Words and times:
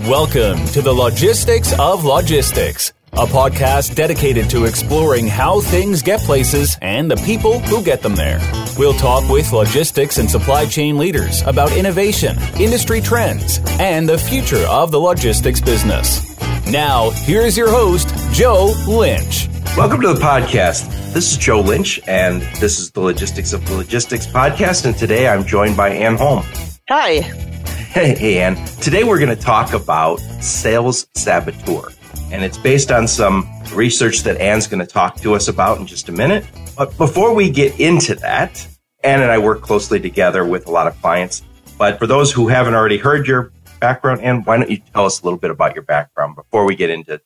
Welcome 0.00 0.64
to 0.66 0.82
the 0.82 0.92
Logistics 0.92 1.72
of 1.78 2.04
Logistics, 2.04 2.92
a 3.12 3.26
podcast 3.26 3.94
dedicated 3.94 4.50
to 4.50 4.64
exploring 4.64 5.28
how 5.28 5.60
things 5.60 6.02
get 6.02 6.18
places 6.20 6.76
and 6.82 7.08
the 7.08 7.16
people 7.18 7.60
who 7.60 7.82
get 7.82 8.02
them 8.02 8.16
there. 8.16 8.40
We'll 8.76 8.94
talk 8.94 9.28
with 9.30 9.52
logistics 9.52 10.18
and 10.18 10.28
supply 10.28 10.66
chain 10.66 10.98
leaders 10.98 11.42
about 11.42 11.70
innovation, 11.76 12.36
industry 12.58 13.00
trends, 13.00 13.60
and 13.78 14.08
the 14.08 14.18
future 14.18 14.66
of 14.68 14.90
the 14.90 14.98
logistics 14.98 15.60
business. 15.60 16.36
Now, 16.66 17.10
here's 17.10 17.56
your 17.56 17.70
host, 17.70 18.08
Joe 18.32 18.74
Lynch. 18.88 19.48
Welcome 19.76 20.00
to 20.00 20.12
the 20.12 20.20
podcast. 20.20 20.88
This 21.14 21.30
is 21.30 21.38
Joe 21.38 21.60
Lynch, 21.60 22.00
and 22.08 22.42
this 22.58 22.80
is 22.80 22.90
the 22.90 23.00
Logistics 23.00 23.52
of 23.52 23.70
Logistics 23.70 24.26
podcast. 24.26 24.86
And 24.86 24.96
today 24.96 25.28
I'm 25.28 25.44
joined 25.44 25.76
by 25.76 25.90
Ann 25.90 26.16
Holm. 26.16 26.44
Hi. 26.88 27.52
Hey, 27.94 28.40
Ann. 28.40 28.56
Today 28.80 29.04
we're 29.04 29.20
going 29.20 29.28
to 29.28 29.40
talk 29.40 29.72
about 29.72 30.18
sales 30.42 31.06
saboteur. 31.14 31.92
And 32.32 32.42
it's 32.42 32.58
based 32.58 32.90
on 32.90 33.06
some 33.06 33.48
research 33.72 34.24
that 34.24 34.36
Ann's 34.40 34.66
going 34.66 34.84
to 34.84 34.92
talk 34.92 35.20
to 35.20 35.32
us 35.32 35.46
about 35.46 35.78
in 35.78 35.86
just 35.86 36.08
a 36.08 36.12
minute. 36.12 36.44
But 36.76 36.98
before 36.98 37.32
we 37.32 37.48
get 37.48 37.78
into 37.78 38.16
that, 38.16 38.66
Ann 39.04 39.22
and 39.22 39.30
I 39.30 39.38
work 39.38 39.62
closely 39.62 40.00
together 40.00 40.44
with 40.44 40.66
a 40.66 40.72
lot 40.72 40.88
of 40.88 41.00
clients. 41.00 41.44
But 41.78 42.00
for 42.00 42.08
those 42.08 42.32
who 42.32 42.48
haven't 42.48 42.74
already 42.74 42.98
heard 42.98 43.28
your 43.28 43.52
background, 43.78 44.22
Ann, 44.22 44.42
why 44.42 44.56
don't 44.56 44.68
you 44.68 44.78
tell 44.92 45.04
us 45.04 45.20
a 45.20 45.24
little 45.24 45.38
bit 45.38 45.52
about 45.52 45.76
your 45.76 45.84
background 45.84 46.34
before 46.34 46.64
we 46.64 46.74
get 46.74 46.90
into 46.90 47.20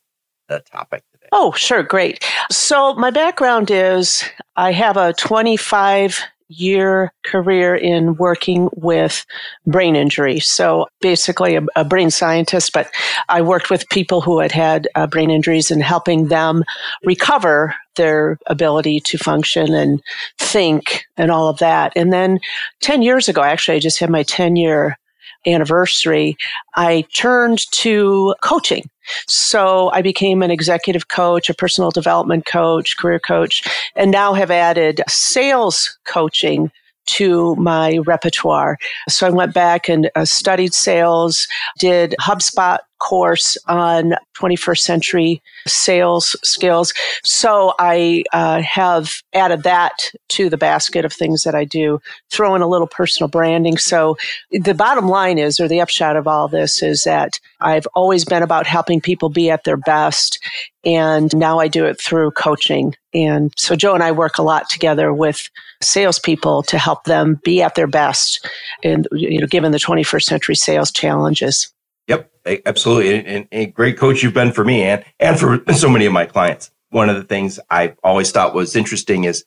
the 0.49 0.59
topic 0.71 1.03
today? 1.11 1.29
Oh, 1.31 1.51
sure. 1.53 1.81
Great. 1.81 2.23
So, 2.51 2.93
my 2.93 3.09
background 3.09 3.71
is 3.71 4.23
I 4.55 4.71
have 4.73 4.97
a 4.97 5.13
25 5.13 6.21
year 6.49 7.13
career 7.25 7.75
in 7.75 8.15
working 8.15 8.69
with 8.75 9.25
brain 9.65 9.95
injury. 9.95 10.39
So 10.39 10.87
basically 10.99 11.55
a, 11.55 11.65
a, 11.75 11.85
brain 11.85 12.11
scientist, 12.11 12.73
but 12.73 12.89
I 13.29 13.41
worked 13.41 13.69
with 13.69 13.89
people 13.89 14.21
who 14.21 14.39
had 14.39 14.51
had 14.51 14.87
uh, 14.95 15.07
brain 15.07 15.29
injuries 15.29 15.71
and 15.71 15.81
helping 15.81 16.27
them 16.27 16.63
recover 17.05 17.75
their 17.95 18.37
ability 18.47 18.99
to 19.01 19.17
function 19.17 19.73
and 19.73 20.01
think 20.37 21.05
and 21.17 21.31
all 21.31 21.49
of 21.49 21.59
that. 21.59 21.93
And 21.95 22.11
then 22.11 22.39
10 22.81 23.01
years 23.01 23.29
ago, 23.29 23.41
actually, 23.41 23.77
I 23.77 23.79
just 23.79 23.99
had 23.99 24.09
my 24.09 24.23
10 24.23 24.55
year 24.55 24.97
anniversary, 25.45 26.37
I 26.75 27.05
turned 27.13 27.59
to 27.71 28.35
coaching. 28.41 28.89
So 29.27 29.89
I 29.91 30.01
became 30.01 30.43
an 30.43 30.51
executive 30.51 31.07
coach, 31.07 31.49
a 31.49 31.53
personal 31.53 31.89
development 31.91 32.45
coach, 32.45 32.97
career 32.97 33.19
coach, 33.19 33.67
and 33.95 34.11
now 34.11 34.33
have 34.33 34.51
added 34.51 35.01
sales 35.07 35.97
coaching 36.05 36.71
to 37.15 37.55
my 37.55 37.97
repertoire. 38.05 38.77
So 39.07 39.27
I 39.27 39.29
went 39.29 39.53
back 39.53 39.89
and 39.89 40.09
uh, 40.15 40.25
studied 40.25 40.73
sales, 40.73 41.47
did 41.77 42.15
HubSpot 42.19 42.79
course 42.99 43.57
on 43.67 44.13
21st 44.37 44.79
century 44.79 45.41
sales 45.65 46.35
skills. 46.43 46.93
So 47.23 47.73
I 47.79 48.23
uh, 48.33 48.61
have 48.61 49.21
added 49.33 49.63
that 49.63 50.11
to 50.29 50.49
the 50.49 50.57
basket 50.57 51.05
of 51.05 51.13
things 51.13 51.43
that 51.43 51.55
I 51.55 51.65
do, 51.65 52.01
throw 52.29 52.55
in 52.55 52.61
a 52.61 52.67
little 52.67 52.87
personal 52.87 53.29
branding. 53.29 53.77
So 53.77 54.17
the 54.51 54.73
bottom 54.73 55.07
line 55.07 55.37
is, 55.37 55.59
or 55.59 55.67
the 55.67 55.81
upshot 55.81 56.15
of 56.15 56.27
all 56.27 56.47
this 56.47 56.83
is 56.83 57.03
that 57.03 57.39
I've 57.61 57.87
always 57.95 58.25
been 58.25 58.43
about 58.43 58.67
helping 58.67 59.01
people 59.01 59.29
be 59.29 59.49
at 59.49 59.63
their 59.63 59.77
best. 59.77 60.43
And 60.85 61.35
now 61.35 61.59
I 61.59 61.67
do 61.67 61.85
it 61.85 61.99
through 61.99 62.31
coaching. 62.31 62.95
And 63.13 63.51
so 63.57 63.75
Joe 63.75 63.95
and 63.95 64.03
I 64.03 64.11
work 64.11 64.37
a 64.37 64.43
lot 64.43 64.69
together 64.69 65.13
with 65.13 65.49
salespeople 65.81 66.63
to 66.63 66.77
help 66.77 67.05
them 67.05 67.39
be 67.43 67.61
at 67.61 67.75
their 67.75 67.87
best 67.87 68.47
and, 68.83 69.07
you 69.11 69.39
know, 69.39 69.47
given 69.47 69.71
the 69.71 69.77
21st 69.77 70.23
century 70.23 70.55
sales 70.55 70.91
challenges. 70.91 71.73
Yep, 72.07 72.31
absolutely. 72.65 73.25
And, 73.25 73.47
a 73.51 73.67
great 73.67 73.97
coach 73.97 74.23
you've 74.23 74.33
been 74.33 74.51
for 74.51 74.65
me 74.65 74.83
and, 74.83 75.05
and 75.19 75.39
for 75.39 75.61
so 75.73 75.89
many 75.89 76.05
of 76.05 76.13
my 76.13 76.25
clients. 76.25 76.71
One 76.89 77.09
of 77.09 77.15
the 77.15 77.23
things 77.23 77.59
I 77.69 77.93
always 78.03 78.31
thought 78.31 78.55
was 78.55 78.75
interesting 78.75 79.25
is 79.25 79.45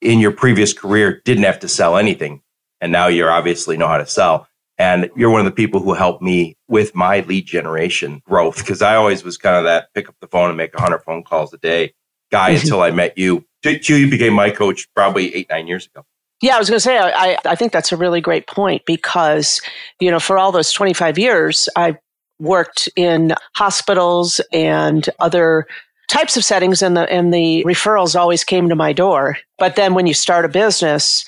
in 0.00 0.20
your 0.20 0.32
previous 0.32 0.72
career, 0.72 1.20
didn't 1.24 1.44
have 1.44 1.58
to 1.60 1.68
sell 1.68 1.96
anything. 1.96 2.42
And 2.80 2.92
now 2.92 3.08
you 3.08 3.26
obviously 3.26 3.76
know 3.76 3.88
how 3.88 3.98
to 3.98 4.06
sell. 4.06 4.46
And 4.76 5.10
you're 5.16 5.30
one 5.30 5.40
of 5.40 5.46
the 5.46 5.52
people 5.52 5.80
who 5.80 5.94
helped 5.94 6.22
me 6.22 6.56
with 6.68 6.94
my 6.94 7.20
lead 7.20 7.46
generation 7.46 8.20
growth 8.26 8.58
because 8.58 8.82
I 8.82 8.96
always 8.96 9.24
was 9.24 9.38
kind 9.38 9.56
of 9.56 9.64
that 9.64 9.92
pick 9.94 10.08
up 10.08 10.16
the 10.20 10.26
phone 10.26 10.48
and 10.48 10.56
make 10.56 10.74
100 10.74 10.98
phone 11.00 11.22
calls 11.22 11.52
a 11.52 11.58
day 11.58 11.94
guy 12.30 12.50
mm-hmm. 12.50 12.62
until 12.62 12.82
I 12.82 12.90
met 12.90 13.16
you. 13.16 13.44
You 13.64 14.10
became 14.10 14.34
my 14.34 14.50
coach 14.50 14.86
probably 14.94 15.34
eight, 15.34 15.48
nine 15.50 15.66
years 15.66 15.86
ago. 15.86 16.04
Yeah, 16.40 16.56
I 16.56 16.58
was 16.58 16.68
going 16.68 16.76
to 16.76 16.80
say, 16.80 16.98
I, 16.98 17.38
I 17.44 17.54
think 17.54 17.72
that's 17.72 17.92
a 17.92 17.96
really 17.96 18.20
great 18.20 18.46
point 18.46 18.82
because, 18.86 19.62
you 20.00 20.10
know, 20.10 20.20
for 20.20 20.36
all 20.36 20.52
those 20.52 20.72
25 20.72 21.18
years, 21.18 21.68
I 21.76 21.96
worked 22.38 22.88
in 22.96 23.34
hospitals 23.54 24.40
and 24.52 25.08
other 25.20 25.66
types 26.08 26.36
of 26.36 26.44
settings 26.44 26.82
and 26.82 26.96
the 26.96 27.10
and 27.10 27.32
the 27.32 27.64
referrals 27.64 28.18
always 28.18 28.44
came 28.44 28.68
to 28.68 28.76
my 28.76 28.92
door. 28.92 29.38
But 29.58 29.76
then 29.76 29.94
when 29.94 30.06
you 30.06 30.14
start 30.14 30.44
a 30.44 30.48
business, 30.48 31.24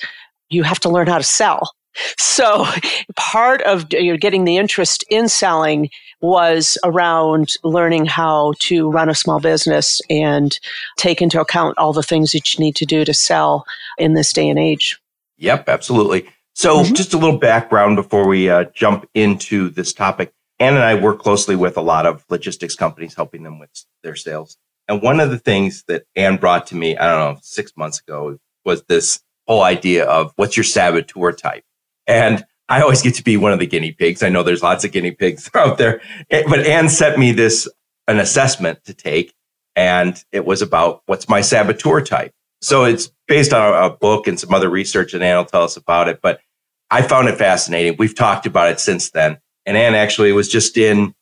you 0.49 0.63
have 0.63 0.79
to 0.81 0.89
learn 0.89 1.07
how 1.07 1.17
to 1.17 1.23
sell. 1.23 1.71
So 2.17 2.65
part 3.15 3.61
of 3.63 3.91
you 3.91 4.11
know, 4.11 4.17
getting 4.17 4.43
the 4.43 4.57
interest 4.57 5.03
in 5.09 5.29
selling 5.29 5.89
was 6.21 6.77
around 6.83 7.53
learning 7.63 8.05
how 8.05 8.53
to 8.59 8.89
run 8.89 9.09
a 9.09 9.15
small 9.15 9.39
business 9.39 10.01
and 10.09 10.59
take 10.97 11.21
into 11.21 11.39
account 11.39 11.77
all 11.77 11.93
the 11.93 12.03
things 12.03 12.31
that 12.31 12.53
you 12.53 12.63
need 12.63 12.75
to 12.75 12.85
do 12.85 13.05
to 13.05 13.13
sell 13.13 13.65
in 13.97 14.13
this 14.13 14.33
day 14.33 14.49
and 14.49 14.57
age. 14.57 14.99
Yep, 15.37 15.69
absolutely. 15.69 16.27
So 16.53 16.77
mm-hmm. 16.77 16.95
just 16.95 17.13
a 17.13 17.17
little 17.17 17.37
background 17.37 17.97
before 17.97 18.27
we 18.27 18.49
uh, 18.49 18.65
jump 18.73 19.07
into 19.13 19.69
this 19.69 19.93
topic. 19.93 20.33
Ann 20.59 20.73
and 20.73 20.83
I 20.83 20.95
work 20.95 21.19
closely 21.19 21.55
with 21.55 21.77
a 21.77 21.81
lot 21.81 22.07
of 22.07 22.25
logistics 22.29 22.75
companies, 22.75 23.13
helping 23.13 23.43
them 23.43 23.59
with 23.59 23.69
their 24.01 24.15
sales. 24.15 24.57
And 24.87 25.01
one 25.01 25.19
of 25.19 25.29
the 25.29 25.37
things 25.37 25.83
that 25.87 26.05
Ann 26.15 26.37
brought 26.37 26.65
to 26.67 26.75
me, 26.75 26.97
I 26.97 27.05
don't 27.05 27.35
know, 27.35 27.39
six 27.43 27.73
months 27.77 27.99
ago 27.99 28.39
was 28.65 28.83
this 28.83 29.19
whole 29.47 29.61
idea 29.61 30.05
of 30.05 30.33
what's 30.35 30.57
your 30.57 30.63
saboteur 30.63 31.31
type? 31.31 31.63
And 32.07 32.43
I 32.69 32.81
always 32.81 33.01
get 33.01 33.15
to 33.15 33.23
be 33.23 33.37
one 33.37 33.53
of 33.53 33.59
the 33.59 33.67
guinea 33.67 33.91
pigs. 33.91 34.23
I 34.23 34.29
know 34.29 34.43
there's 34.43 34.63
lots 34.63 34.83
of 34.83 34.91
guinea 34.91 35.11
pigs 35.11 35.49
out 35.55 35.77
there, 35.77 36.01
eh, 36.29 36.43
but 36.47 36.59
Ann 36.65 36.89
sent 36.89 37.17
me 37.17 37.31
this, 37.31 37.67
an 38.07 38.19
assessment 38.19 38.83
to 38.85 38.93
take. 38.93 39.33
And 39.75 40.23
it 40.31 40.45
was 40.45 40.61
about 40.61 41.03
what's 41.05 41.29
my 41.29 41.41
saboteur 41.41 42.01
type. 42.01 42.31
So 42.61 42.85
it's 42.85 43.11
based 43.27 43.53
on 43.53 43.83
a 43.83 43.95
book 43.95 44.27
and 44.27 44.39
some 44.39 44.53
other 44.53 44.69
research 44.69 45.13
and 45.13 45.23
Ann 45.23 45.37
will 45.37 45.45
tell 45.45 45.63
us 45.63 45.77
about 45.77 46.07
it. 46.07 46.19
But 46.21 46.39
I 46.89 47.03
found 47.03 47.29
it 47.29 47.37
fascinating. 47.37 47.95
We've 47.99 48.15
talked 48.15 48.45
about 48.45 48.69
it 48.69 48.79
since 48.79 49.11
then. 49.11 49.37
And 49.65 49.77
Ann 49.77 49.93
actually 49.93 50.31
was 50.31 50.47
just 50.47 50.77
in, 50.77 51.13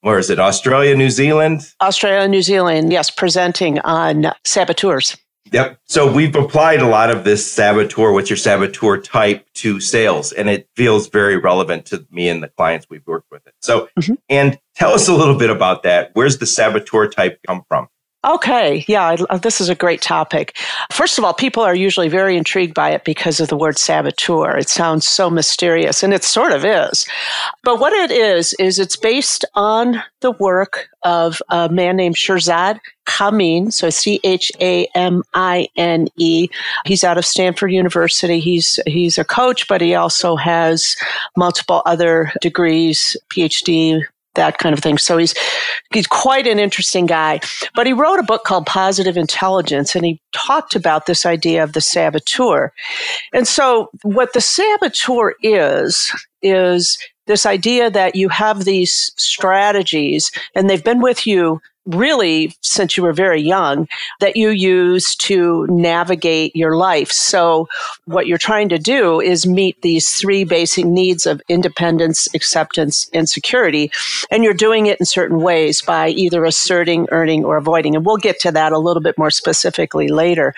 where 0.00 0.18
is 0.18 0.30
it, 0.30 0.38
Australia, 0.38 0.94
New 0.96 1.10
Zealand? 1.10 1.72
Australia, 1.82 2.28
New 2.28 2.42
Zealand, 2.42 2.92
yes, 2.92 3.10
presenting 3.10 3.80
on 3.80 4.32
saboteurs. 4.44 5.16
Yep. 5.52 5.78
So 5.84 6.12
we've 6.12 6.34
applied 6.34 6.80
a 6.80 6.86
lot 6.86 7.10
of 7.10 7.24
this 7.24 7.50
saboteur, 7.50 8.12
what's 8.12 8.30
your 8.30 8.36
saboteur 8.36 9.00
type 9.00 9.46
to 9.54 9.80
sales, 9.80 10.32
and 10.32 10.48
it 10.48 10.68
feels 10.76 11.08
very 11.08 11.36
relevant 11.36 11.86
to 11.86 12.06
me 12.10 12.28
and 12.28 12.42
the 12.42 12.48
clients 12.48 12.86
we've 12.90 13.06
worked 13.06 13.30
with 13.30 13.46
it. 13.46 13.54
So, 13.60 13.88
mm-hmm. 13.98 14.14
and 14.28 14.58
tell 14.74 14.92
us 14.92 15.08
a 15.08 15.14
little 15.14 15.36
bit 15.36 15.50
about 15.50 15.82
that. 15.84 16.10
Where's 16.14 16.38
the 16.38 16.46
saboteur 16.46 17.08
type 17.08 17.40
come 17.46 17.62
from? 17.68 17.88
Okay, 18.26 18.84
yeah, 18.88 19.16
I, 19.30 19.38
this 19.38 19.60
is 19.60 19.68
a 19.68 19.76
great 19.76 20.02
topic. 20.02 20.56
First 20.90 21.18
of 21.18 21.24
all, 21.24 21.32
people 21.32 21.62
are 21.62 21.74
usually 21.74 22.08
very 22.08 22.36
intrigued 22.36 22.74
by 22.74 22.90
it 22.90 23.04
because 23.04 23.38
of 23.38 23.46
the 23.46 23.56
word 23.56 23.78
saboteur. 23.78 24.56
It 24.56 24.68
sounds 24.68 25.06
so 25.06 25.30
mysterious, 25.30 26.02
and 26.02 26.12
it 26.12 26.24
sort 26.24 26.50
of 26.50 26.64
is. 26.64 27.06
But 27.62 27.78
what 27.78 27.92
it 27.92 28.10
is, 28.10 28.54
is 28.54 28.80
it's 28.80 28.96
based 28.96 29.44
on 29.54 30.02
the 30.20 30.32
work 30.32 30.88
of 31.04 31.40
a 31.48 31.68
man 31.68 31.94
named 31.94 32.16
Shirzad 32.16 32.80
Chamine, 33.18 33.70
so 33.70 33.90
C 33.90 34.20
H 34.24 34.52
A 34.60 34.86
M 34.94 35.22
I 35.34 35.68
N 35.76 36.08
E. 36.16 36.48
He's 36.86 37.04
out 37.04 37.18
of 37.18 37.26
Stanford 37.26 37.72
University. 37.72 38.40
He's 38.40 38.78
he's 38.86 39.18
a 39.18 39.24
coach, 39.24 39.68
but 39.68 39.80
he 39.80 39.94
also 39.94 40.36
has 40.36 40.96
multiple 41.36 41.82
other 41.84 42.32
degrees, 42.40 43.16
PhD, 43.30 44.02
that 44.38 44.58
kind 44.58 44.72
of 44.72 44.80
thing. 44.80 44.96
So 44.96 45.18
he's 45.18 45.34
he's 45.92 46.06
quite 46.06 46.46
an 46.46 46.58
interesting 46.58 47.06
guy. 47.06 47.40
But 47.74 47.86
he 47.86 47.92
wrote 47.92 48.18
a 48.18 48.22
book 48.22 48.44
called 48.44 48.66
Positive 48.66 49.16
Intelligence, 49.16 49.94
and 49.94 50.04
he 50.04 50.20
talked 50.32 50.74
about 50.74 51.06
this 51.06 51.26
idea 51.26 51.62
of 51.62 51.74
the 51.74 51.80
saboteur. 51.80 52.72
And 53.34 53.46
so, 53.46 53.90
what 54.02 54.32
the 54.32 54.40
saboteur 54.40 55.34
is 55.42 56.10
is 56.40 56.98
this 57.28 57.46
idea 57.46 57.90
that 57.90 58.16
you 58.16 58.28
have 58.30 58.64
these 58.64 59.12
strategies, 59.16 60.32
and 60.56 60.68
they've 60.68 60.82
been 60.82 61.00
with 61.00 61.26
you 61.26 61.60
really 61.88 62.54
since 62.60 62.96
you 62.96 63.02
were 63.02 63.12
very 63.14 63.40
young 63.40 63.88
that 64.20 64.36
you 64.36 64.50
use 64.50 65.16
to 65.16 65.66
navigate 65.70 66.54
your 66.54 66.76
life. 66.76 67.10
So 67.10 67.66
what 68.04 68.26
you're 68.26 68.36
trying 68.36 68.68
to 68.68 68.78
do 68.78 69.20
is 69.20 69.46
meet 69.46 69.80
these 69.80 70.10
three 70.10 70.44
basic 70.44 70.84
needs 70.84 71.24
of 71.24 71.40
independence, 71.48 72.28
acceptance, 72.34 73.08
and 73.14 73.28
security. 73.28 73.90
And 74.30 74.44
you're 74.44 74.54
doing 74.54 74.86
it 74.86 75.00
in 75.00 75.06
certain 75.06 75.40
ways 75.40 75.80
by 75.80 76.10
either 76.10 76.44
asserting, 76.44 77.08
earning, 77.10 77.44
or 77.44 77.56
avoiding. 77.56 77.96
And 77.96 78.04
we'll 78.04 78.18
get 78.18 78.38
to 78.40 78.52
that 78.52 78.72
a 78.72 78.78
little 78.78 79.02
bit 79.02 79.16
more 79.16 79.30
specifically 79.30 80.08
later. 80.08 80.54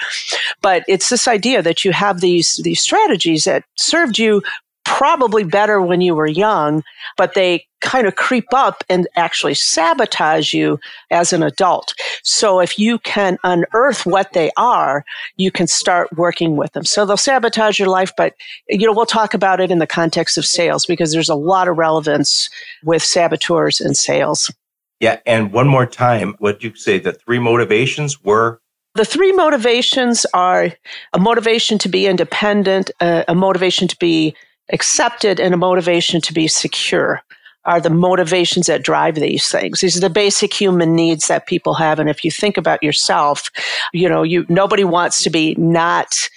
But 0.63 0.83
it's 0.89 1.11
this 1.11 1.29
idea 1.29 1.63
that 1.63 1.85
you 1.85 1.93
have 1.93 2.21
these, 2.21 2.61
these 2.65 2.83
strategies 2.83 3.45
that 3.45 3.65
served 3.77 4.19
you 4.19 4.43
probably 4.91 5.45
better 5.45 5.81
when 5.81 6.01
you 6.01 6.17
were 6.17 6.27
young, 6.27 6.83
but 7.17 7.35
they 7.35 7.65
kind 7.81 8.09
of 8.09 8.17
creep 8.17 8.53
up 8.53 8.83
and 8.89 9.07
actually 9.15 9.55
sabotage 9.55 10.53
you 10.53 10.81
as 11.13 11.33
an 11.33 11.45
adult. 11.45 11.95
So 12.25 12.61
if 12.61 12.77
you 12.77 12.99
can 12.99 13.39
unearth 13.45 14.05
what 14.05 14.33
they 14.33 14.51
are, 14.57 15.05
you 15.37 15.53
can 15.53 15.69
start 15.69 16.13
working 16.17 16.57
with 16.57 16.73
them. 16.73 16.85
So 16.85 17.07
they'll 17.07 17.17
sabotage 17.17 17.79
your 17.79 17.89
life, 17.89 18.11
but 18.17 18.35
you 18.69 18.85
know, 18.85 18.93
we'll 18.93 19.07
talk 19.07 19.33
about 19.33 19.61
it 19.61 19.71
in 19.71 19.79
the 19.79 19.87
context 19.87 20.37
of 20.37 20.45
sales 20.45 20.85
because 20.85 21.13
there's 21.13 21.31
a 21.31 21.37
lot 21.37 21.69
of 21.69 21.79
relevance 21.79 22.51
with 22.83 23.03
saboteurs 23.03 23.81
and 23.81 23.97
sales. 23.97 24.53
Yeah. 24.99 25.21
And 25.25 25.53
one 25.53 25.69
more 25.69 25.87
time, 25.87 26.35
what 26.41 26.65
you 26.65 26.75
say 26.75 26.99
the 26.99 27.13
three 27.13 27.39
motivations 27.39 28.23
were? 28.23 28.61
The 28.97 29.05
three 29.05 29.33
motivations 29.33 30.27
are 30.35 30.73
a 31.13 31.19
motivation 31.21 31.79
to 31.79 31.89
be 31.89 32.09
independent, 32.09 32.91
a, 33.01 33.25
a 33.29 33.37
motivation 33.37 33.87
to 33.87 33.97
be 33.97 34.35
accepted, 34.73 35.41
and 35.41 35.55
a 35.55 35.57
motivation 35.57 36.21
to 36.23 36.33
be 36.33 36.49
secure 36.49 37.23
are 37.65 37.81
the 37.81 37.91
motivations 37.91 38.67
that 38.67 38.83
drive 38.83 39.17
these 39.17 39.49
things. 39.49 39.81
These 39.81 39.97
are 39.97 40.01
the 40.01 40.11
basic 40.11 40.53
human 40.53 40.95
needs 40.95 41.27
that 41.27 41.47
people 41.47 41.75
have. 41.75 41.99
And 41.99 42.09
if 42.09 42.25
you 42.25 42.31
think 42.31 42.57
about 42.57 42.83
yourself, 42.83 43.51
you 43.93 44.09
know, 44.09 44.23
you, 44.23 44.47
nobody 44.49 44.85
wants 44.85 45.23
to 45.25 45.31
be 45.31 45.55
not 45.57 46.29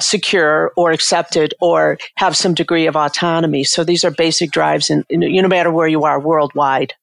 secure 0.00 0.72
or 0.76 0.90
accepted 0.90 1.54
or 1.60 1.98
have 2.16 2.36
some 2.36 2.54
degree 2.54 2.86
of 2.86 2.96
autonomy. 2.96 3.62
So 3.62 3.84
these 3.84 4.04
are 4.04 4.10
basic 4.10 4.50
drives 4.50 4.90
in, 4.90 5.04
in 5.08 5.20
no 5.20 5.48
matter 5.48 5.70
where 5.70 5.86
you 5.86 6.02
are 6.02 6.18
worldwide. 6.18 6.94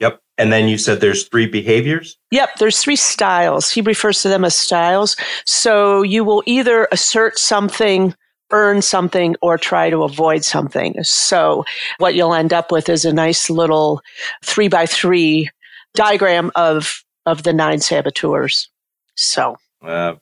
Yep. 0.00 0.20
And 0.36 0.52
then 0.52 0.68
you 0.68 0.78
said 0.78 1.00
there's 1.00 1.28
three 1.28 1.46
behaviors? 1.46 2.16
Yep, 2.30 2.56
there's 2.58 2.78
three 2.82 2.96
styles. 2.96 3.70
He 3.70 3.80
refers 3.80 4.22
to 4.22 4.28
them 4.28 4.44
as 4.44 4.56
styles. 4.56 5.16
So 5.44 6.02
you 6.02 6.24
will 6.24 6.42
either 6.46 6.88
assert 6.90 7.38
something 7.38 8.14
earn 8.50 8.82
something 8.82 9.36
or 9.42 9.58
try 9.58 9.90
to 9.90 10.02
avoid 10.02 10.44
something. 10.44 11.02
So 11.02 11.64
what 11.98 12.14
you'll 12.14 12.34
end 12.34 12.52
up 12.52 12.72
with 12.72 12.88
is 12.88 13.04
a 13.04 13.12
nice 13.12 13.50
little 13.50 14.02
three 14.42 14.68
by 14.68 14.86
three 14.86 15.50
diagram 15.94 16.50
of, 16.54 17.04
of 17.26 17.42
the 17.42 17.52
nine 17.52 17.80
saboteurs. 17.80 18.68
So, 19.14 19.56
uh, 19.82 20.14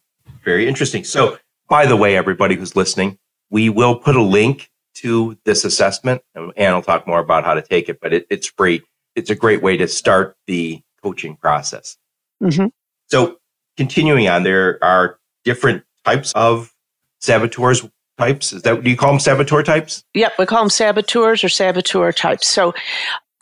very 0.44 0.66
interesting. 0.66 1.04
So, 1.04 1.38
by 1.68 1.86
the 1.86 1.96
way, 1.96 2.16
everybody 2.16 2.56
who's 2.56 2.74
listening, 2.74 3.18
we 3.50 3.68
will 3.68 3.96
put 3.96 4.16
a 4.16 4.22
link 4.22 4.70
to 4.94 5.38
this 5.44 5.64
assessment 5.64 6.22
and 6.34 6.52
will 6.56 6.82
talk 6.82 7.06
more 7.06 7.20
about 7.20 7.44
how 7.44 7.54
to 7.54 7.62
take 7.62 7.88
it, 7.88 8.00
but 8.00 8.12
it, 8.12 8.26
it's 8.30 8.48
free. 8.48 8.82
It's 9.14 9.30
a 9.30 9.34
great 9.34 9.62
way 9.62 9.76
to 9.76 9.86
start 9.86 10.36
the 10.46 10.82
coaching 11.02 11.36
process. 11.36 11.96
Mm-hmm. 12.42 12.66
So, 13.06 13.38
continuing 13.76 14.28
on, 14.28 14.42
there 14.42 14.82
are 14.82 15.18
different 15.44 15.84
types 16.04 16.32
of 16.32 16.74
saboteurs 17.20 17.86
types. 18.18 18.52
Is 18.52 18.62
that 18.62 18.82
do 18.82 18.90
you 18.90 18.96
call 18.96 19.12
them 19.12 19.20
saboteur 19.20 19.62
types? 19.62 20.02
Yep, 20.14 20.32
we 20.38 20.46
call 20.46 20.62
them 20.62 20.70
saboteurs 20.70 21.42
or 21.44 21.48
saboteur 21.48 22.12
types. 22.12 22.48
So 22.48 22.74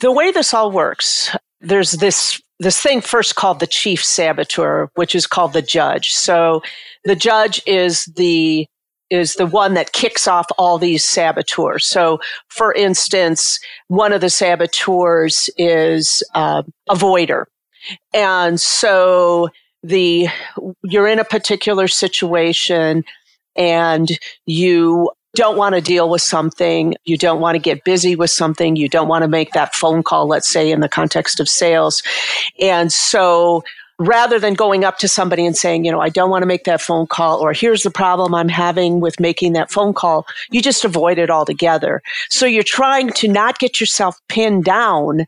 the 0.01 0.13
way 0.13 0.31
this 0.31 0.55
all 0.55 0.71
works, 0.71 1.35
there's 1.61 1.93
this 1.93 2.41
this 2.59 2.81
thing 2.81 3.01
first 3.01 3.35
called 3.35 3.61
the 3.61 3.67
chief 3.67 4.03
saboteur, 4.03 4.89
which 4.95 5.15
is 5.15 5.27
called 5.27 5.53
the 5.53 5.63
judge. 5.63 6.15
So 6.15 6.63
the 7.05 7.17
judge 7.17 7.63
is 7.67 8.07
the 8.17 8.67
is 9.09 9.35
the 9.35 9.47
one 9.47 9.75
that 9.75 9.93
kicks 9.93 10.27
off 10.27 10.47
all 10.59 10.79
these 10.79 11.05
saboteurs. 11.05 11.87
So, 11.87 12.19
for 12.49 12.73
instance, 12.75 13.61
one 13.87 14.13
of 14.13 14.21
the 14.21 14.31
saboteurs 14.31 15.49
is 15.57 16.25
uh, 16.35 16.65
avoider, 16.89 17.45
and 18.13 18.61
so 18.61 19.49
the 19.83 20.29
you're 20.83 21.07
in 21.07 21.21
a 21.21 21.25
particular 21.25 21.87
situation 21.87 23.05
and 23.57 24.19
you 24.47 25.11
don't 25.35 25.57
want 25.57 25.75
to 25.75 25.81
deal 25.81 26.09
with 26.09 26.23
something, 26.23 26.95
you 27.05 27.17
don't 27.17 27.41
want 27.41 27.55
to 27.55 27.61
get 27.61 27.85
busy 27.85 28.17
with 28.17 28.31
something, 28.31 28.75
you 28.75 28.89
don't 28.89 29.09
want 29.09 29.23
to 29.23 29.29
make 29.29 29.53
that 29.53 29.75
phone 29.75 30.03
call, 30.03 30.27
let's 30.27 30.49
say 30.49 30.71
in 30.71 30.81
the 30.81 30.89
context 30.89 31.39
of 31.39 31.49
sales. 31.49 32.03
And 32.61 32.93
so 32.93 33.63
rather 33.99 34.39
than 34.39 34.55
going 34.55 34.85
up 34.85 34.99
to 34.99 35.09
somebody 35.09 35.47
and 35.47 35.57
saying, 35.57 35.85
you 35.85 35.93
know, 35.93 36.01
I 36.01 36.09
don't 36.09 36.31
want 36.31 36.43
to 36.43 36.47
make 36.47 36.65
that 36.65 36.81
phone 36.81 37.07
call 37.07 37.39
or 37.41 37.53
here's 37.53 37.83
the 37.83 37.91
problem 37.91 38.35
I'm 38.35 38.49
having 38.49 39.01
with 39.01 39.21
making 39.21 39.53
that 39.53 39.71
phone 39.71 39.95
call, 39.95 40.27
you 40.51 40.61
just 40.61 40.85
avoid 40.85 41.19
it 41.19 41.31
altogether. 41.31 42.03
So 42.29 42.47
you're 42.47 42.63
trying 42.63 43.11
to 43.11 43.29
not 43.29 43.59
get 43.59 43.81
yourself 43.81 44.19
pinned 44.29 44.65
down 44.65 45.27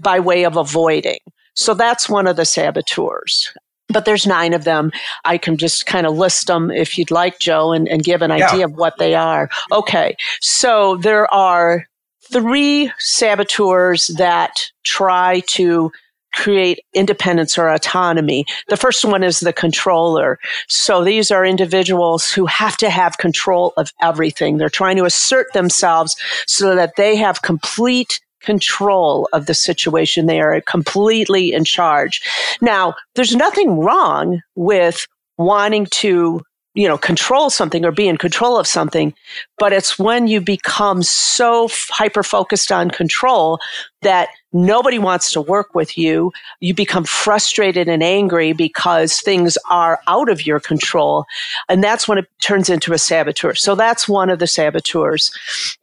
by 0.00 0.20
way 0.20 0.44
of 0.44 0.56
avoiding. 0.56 1.18
So 1.54 1.74
that's 1.74 2.08
one 2.08 2.26
of 2.26 2.36
the 2.36 2.44
saboteurs 2.44 3.52
but 3.92 4.04
there's 4.04 4.26
nine 4.26 4.52
of 4.52 4.64
them. 4.64 4.92
I 5.24 5.38
can 5.38 5.56
just 5.56 5.86
kind 5.86 6.06
of 6.06 6.16
list 6.16 6.46
them 6.46 6.70
if 6.70 6.96
you'd 6.96 7.10
like, 7.10 7.38
Joe, 7.38 7.72
and, 7.72 7.88
and 7.88 8.02
give 8.02 8.22
an 8.22 8.30
yeah. 8.30 8.48
idea 8.48 8.64
of 8.64 8.74
what 8.74 8.98
they 8.98 9.14
are. 9.14 9.48
Okay. 9.72 10.16
So 10.40 10.96
there 10.96 11.32
are 11.32 11.86
three 12.32 12.92
saboteurs 12.98 14.08
that 14.18 14.70
try 14.84 15.40
to 15.48 15.90
create 16.32 16.80
independence 16.94 17.58
or 17.58 17.68
autonomy. 17.68 18.44
The 18.68 18.76
first 18.76 19.04
one 19.04 19.24
is 19.24 19.40
the 19.40 19.52
controller. 19.52 20.38
So 20.68 21.02
these 21.02 21.30
are 21.30 21.44
individuals 21.44 22.30
who 22.30 22.46
have 22.46 22.76
to 22.78 22.90
have 22.90 23.18
control 23.18 23.72
of 23.76 23.92
everything. 24.00 24.56
They're 24.56 24.68
trying 24.68 24.96
to 24.98 25.04
assert 25.04 25.52
themselves 25.52 26.16
so 26.46 26.76
that 26.76 26.94
they 26.96 27.16
have 27.16 27.42
complete 27.42 28.20
control 28.40 29.28
of 29.32 29.46
the 29.46 29.54
situation. 29.54 30.26
They 30.26 30.40
are 30.40 30.60
completely 30.62 31.52
in 31.52 31.64
charge. 31.64 32.20
Now, 32.60 32.94
there's 33.14 33.34
nothing 33.34 33.78
wrong 33.78 34.40
with 34.54 35.06
wanting 35.38 35.86
to 35.86 36.42
you 36.74 36.86
know 36.86 36.98
control 36.98 37.50
something 37.50 37.84
or 37.84 37.90
be 37.90 38.06
in 38.06 38.16
control 38.16 38.56
of 38.56 38.66
something 38.66 39.12
but 39.58 39.72
it's 39.72 39.98
when 39.98 40.28
you 40.28 40.40
become 40.40 41.02
so 41.02 41.68
hyper 41.88 42.22
focused 42.22 42.70
on 42.70 42.90
control 42.90 43.58
that 44.02 44.28
nobody 44.52 44.98
wants 44.98 45.32
to 45.32 45.40
work 45.40 45.74
with 45.74 45.98
you 45.98 46.30
you 46.60 46.72
become 46.72 47.04
frustrated 47.04 47.88
and 47.88 48.02
angry 48.02 48.52
because 48.52 49.20
things 49.20 49.58
are 49.68 50.00
out 50.06 50.28
of 50.28 50.46
your 50.46 50.60
control 50.60 51.24
and 51.68 51.82
that's 51.82 52.06
when 52.06 52.18
it 52.18 52.26
turns 52.40 52.70
into 52.70 52.92
a 52.92 52.98
saboteur 52.98 53.54
so 53.54 53.74
that's 53.74 54.08
one 54.08 54.30
of 54.30 54.38
the 54.38 54.46
saboteurs 54.46 55.32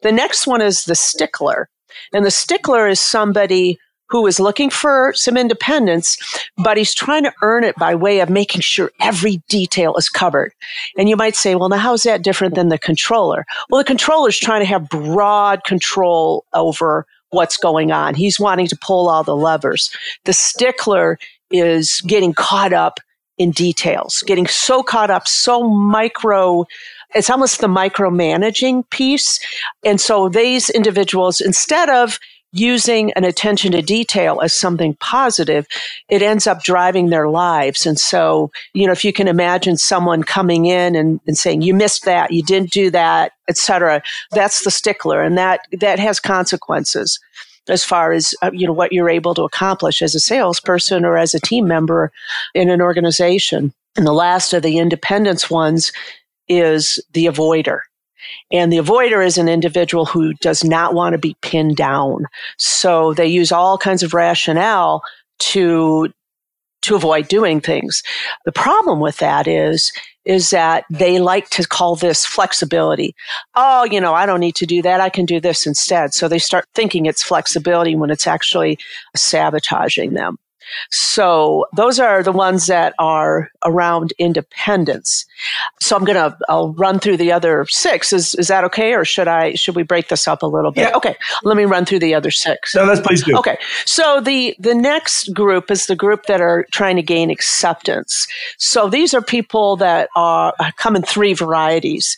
the 0.03 0.11
next 0.11 0.47
one 0.47 0.61
is 0.61 0.85
the 0.85 0.95
stickler 0.95 1.67
and 2.13 2.25
the 2.25 2.31
stickler 2.31 2.87
is 2.87 2.99
somebody 2.99 3.79
who 4.09 4.25
is 4.25 4.39
looking 4.39 4.69
for 4.69 5.11
some 5.15 5.35
independence, 5.35 6.17
but 6.57 6.77
he's 6.77 6.93
trying 6.93 7.23
to 7.23 7.33
earn 7.41 7.63
it 7.63 7.75
by 7.75 7.93
way 7.93 8.19
of 8.19 8.29
making 8.29 8.61
sure 8.61 8.91
every 9.01 9.41
detail 9.49 9.95
is 9.97 10.09
covered. 10.09 10.53
And 10.97 11.09
you 11.09 11.17
might 11.17 11.35
say, 11.35 11.55
well, 11.55 11.69
now 11.69 11.77
how's 11.77 12.03
that 12.03 12.21
different 12.21 12.55
than 12.55 12.69
the 12.69 12.77
controller? 12.77 13.45
Well, 13.69 13.81
the 13.81 13.87
controller 13.87 14.29
is 14.29 14.39
trying 14.39 14.61
to 14.61 14.65
have 14.65 14.89
broad 14.89 15.63
control 15.65 16.45
over 16.53 17.05
what's 17.31 17.57
going 17.57 17.91
on. 17.91 18.15
He's 18.15 18.39
wanting 18.39 18.67
to 18.67 18.77
pull 18.77 19.09
all 19.09 19.23
the 19.23 19.35
levers. 19.35 19.91
The 20.23 20.33
stickler 20.33 21.19
is 21.51 22.01
getting 22.07 22.33
caught 22.33 22.71
up 22.71 22.99
in 23.37 23.51
details, 23.51 24.23
getting 24.25 24.47
so 24.47 24.81
caught 24.81 25.11
up, 25.11 25.27
so 25.27 25.63
micro 25.63 26.65
it's 27.15 27.29
almost 27.29 27.61
the 27.61 27.67
micromanaging 27.67 28.89
piece. 28.89 29.39
And 29.83 29.99
so 29.99 30.29
these 30.29 30.69
individuals, 30.69 31.41
instead 31.41 31.89
of 31.89 32.19
using 32.53 33.11
an 33.13 33.23
attention 33.23 33.71
to 33.73 33.81
detail 33.81 34.39
as 34.41 34.57
something 34.57 34.95
positive, 34.99 35.67
it 36.09 36.21
ends 36.21 36.47
up 36.47 36.63
driving 36.63 37.09
their 37.09 37.29
lives. 37.29 37.85
And 37.85 37.99
so, 37.99 38.51
you 38.73 38.85
know, 38.85 38.93
if 38.93 39.03
you 39.03 39.11
can 39.11 39.27
imagine 39.27 39.77
someone 39.77 40.23
coming 40.23 40.65
in 40.65 40.95
and, 40.95 41.19
and 41.27 41.37
saying, 41.37 41.61
you 41.61 41.73
missed 41.73 42.05
that, 42.05 42.31
you 42.31 42.41
didn't 42.41 42.71
do 42.71 42.89
that, 42.91 43.33
etc., 43.49 44.01
that's 44.31 44.63
the 44.63 44.71
stickler. 44.71 45.21
And 45.21 45.37
that, 45.37 45.61
that 45.73 45.99
has 45.99 46.19
consequences 46.19 47.19
as 47.69 47.83
far 47.83 48.13
as 48.13 48.33
uh, 48.41 48.49
you 48.53 48.65
know 48.65 48.71
what 48.71 48.93
you're 48.93 49.09
able 49.09 49.33
to 49.35 49.43
accomplish 49.43 50.01
as 50.01 50.15
a 50.15 50.21
salesperson 50.21 51.03
or 51.03 51.17
as 51.17 51.33
a 51.33 51.39
team 51.39 51.67
member 51.67 52.13
in 52.53 52.69
an 52.69 52.81
organization. 52.81 53.73
And 53.97 54.05
the 54.05 54.13
last 54.13 54.53
of 54.53 54.63
the 54.63 54.77
independence 54.77 55.49
ones 55.49 55.91
is 56.49 57.03
the 57.13 57.25
avoider. 57.25 57.79
And 58.51 58.71
the 58.71 58.77
avoider 58.77 59.25
is 59.25 59.37
an 59.37 59.47
individual 59.47 60.05
who 60.05 60.33
does 60.35 60.63
not 60.63 60.93
want 60.93 61.13
to 61.13 61.17
be 61.17 61.35
pinned 61.41 61.77
down. 61.77 62.25
So 62.57 63.13
they 63.13 63.27
use 63.27 63.51
all 63.51 63.77
kinds 63.77 64.03
of 64.03 64.13
rationale 64.13 65.01
to 65.39 66.11
to 66.83 66.95
avoid 66.95 67.27
doing 67.27 67.59
things. 67.59 68.01
The 68.45 68.51
problem 68.51 68.99
with 68.99 69.17
that 69.17 69.47
is 69.47 69.91
is 70.25 70.49
that 70.49 70.83
they 70.89 71.19
like 71.19 71.49
to 71.49 71.65
call 71.65 71.95
this 71.95 72.25
flexibility. 72.25 73.15
Oh, 73.55 73.85
you 73.85 74.01
know, 74.01 74.13
I 74.13 74.25
don't 74.25 74.41
need 74.41 74.55
to 74.55 74.65
do 74.65 74.81
that. 74.81 74.99
I 74.99 75.09
can 75.09 75.25
do 75.25 75.39
this 75.39 75.65
instead. 75.65 76.13
So 76.13 76.27
they 76.27 76.37
start 76.37 76.65
thinking 76.75 77.05
it's 77.05 77.23
flexibility 77.23 77.95
when 77.95 78.09
it's 78.09 78.27
actually 78.27 78.77
sabotaging 79.15 80.13
them. 80.13 80.37
So 80.91 81.65
those 81.75 81.99
are 81.99 82.23
the 82.23 82.31
ones 82.31 82.67
that 82.67 82.93
are 82.99 83.49
around 83.65 84.13
independence. 84.17 85.25
So 85.79 85.95
I'm 85.95 86.03
going 86.03 86.15
to, 86.15 86.37
I'll 86.49 86.73
run 86.73 86.99
through 86.99 87.17
the 87.17 87.31
other 87.31 87.65
six. 87.69 88.11
Is, 88.13 88.35
is 88.35 88.47
that 88.47 88.63
okay? 88.65 88.93
Or 88.93 89.05
should 89.05 89.27
I, 89.27 89.53
should 89.53 89.75
we 89.75 89.83
break 89.83 90.09
this 90.09 90.27
up 90.27 90.43
a 90.43 90.47
little 90.47 90.71
bit? 90.71 90.89
Yeah. 90.89 90.97
Okay. 90.97 91.15
Let 91.43 91.57
me 91.57 91.65
run 91.65 91.85
through 91.85 91.99
the 91.99 92.15
other 92.15 92.31
six. 92.31 92.75
No, 92.75 92.83
let's 92.83 93.01
please 93.01 93.23
do. 93.23 93.37
Okay. 93.37 93.57
So 93.85 94.21
the, 94.21 94.55
the 94.59 94.75
next 94.75 95.33
group 95.33 95.71
is 95.71 95.87
the 95.87 95.95
group 95.95 96.25
that 96.25 96.41
are 96.41 96.65
trying 96.71 96.95
to 96.95 97.03
gain 97.03 97.29
acceptance. 97.29 98.27
So 98.57 98.89
these 98.89 99.13
are 99.13 99.21
people 99.21 99.75
that 99.77 100.09
are 100.15 100.53
uh, 100.59 100.71
come 100.77 100.95
in 100.95 101.01
three 101.03 101.33
varieties. 101.33 102.17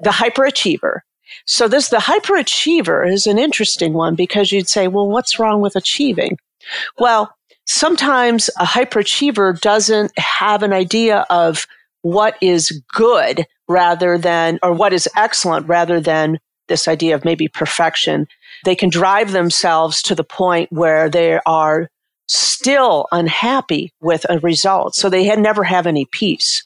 The 0.00 0.10
hyperachiever, 0.10 1.00
So 1.44 1.68
this, 1.68 1.88
the 1.88 1.98
hyperachiever 1.98 3.10
is 3.10 3.26
an 3.26 3.38
interesting 3.38 3.92
one 3.92 4.14
because 4.14 4.52
you'd 4.52 4.68
say, 4.68 4.88
well, 4.88 5.08
what's 5.08 5.38
wrong 5.38 5.60
with 5.60 5.76
achieving? 5.76 6.38
Well, 6.98 7.34
sometimes 7.70 8.50
a 8.58 8.64
hyperachiever 8.64 9.60
doesn't 9.60 10.10
have 10.18 10.64
an 10.64 10.72
idea 10.72 11.24
of 11.30 11.68
what 12.02 12.36
is 12.40 12.82
good 12.92 13.46
rather 13.68 14.18
than, 14.18 14.58
or 14.62 14.72
what 14.72 14.92
is 14.92 15.08
excellent 15.16 15.68
rather 15.68 16.00
than 16.00 16.40
this 16.66 16.88
idea 16.88 17.14
of 17.14 17.24
maybe 17.24 17.46
perfection. 17.46 18.26
They 18.64 18.74
can 18.74 18.90
drive 18.90 19.30
themselves 19.30 20.02
to 20.02 20.16
the 20.16 20.24
point 20.24 20.72
where 20.72 21.08
they 21.08 21.38
are 21.46 21.88
still 22.26 23.06
unhappy 23.12 23.92
with 24.00 24.26
a 24.28 24.40
result. 24.40 24.96
So 24.96 25.08
they 25.08 25.34
never 25.36 25.62
have 25.62 25.86
any 25.86 26.06
peace. 26.06 26.64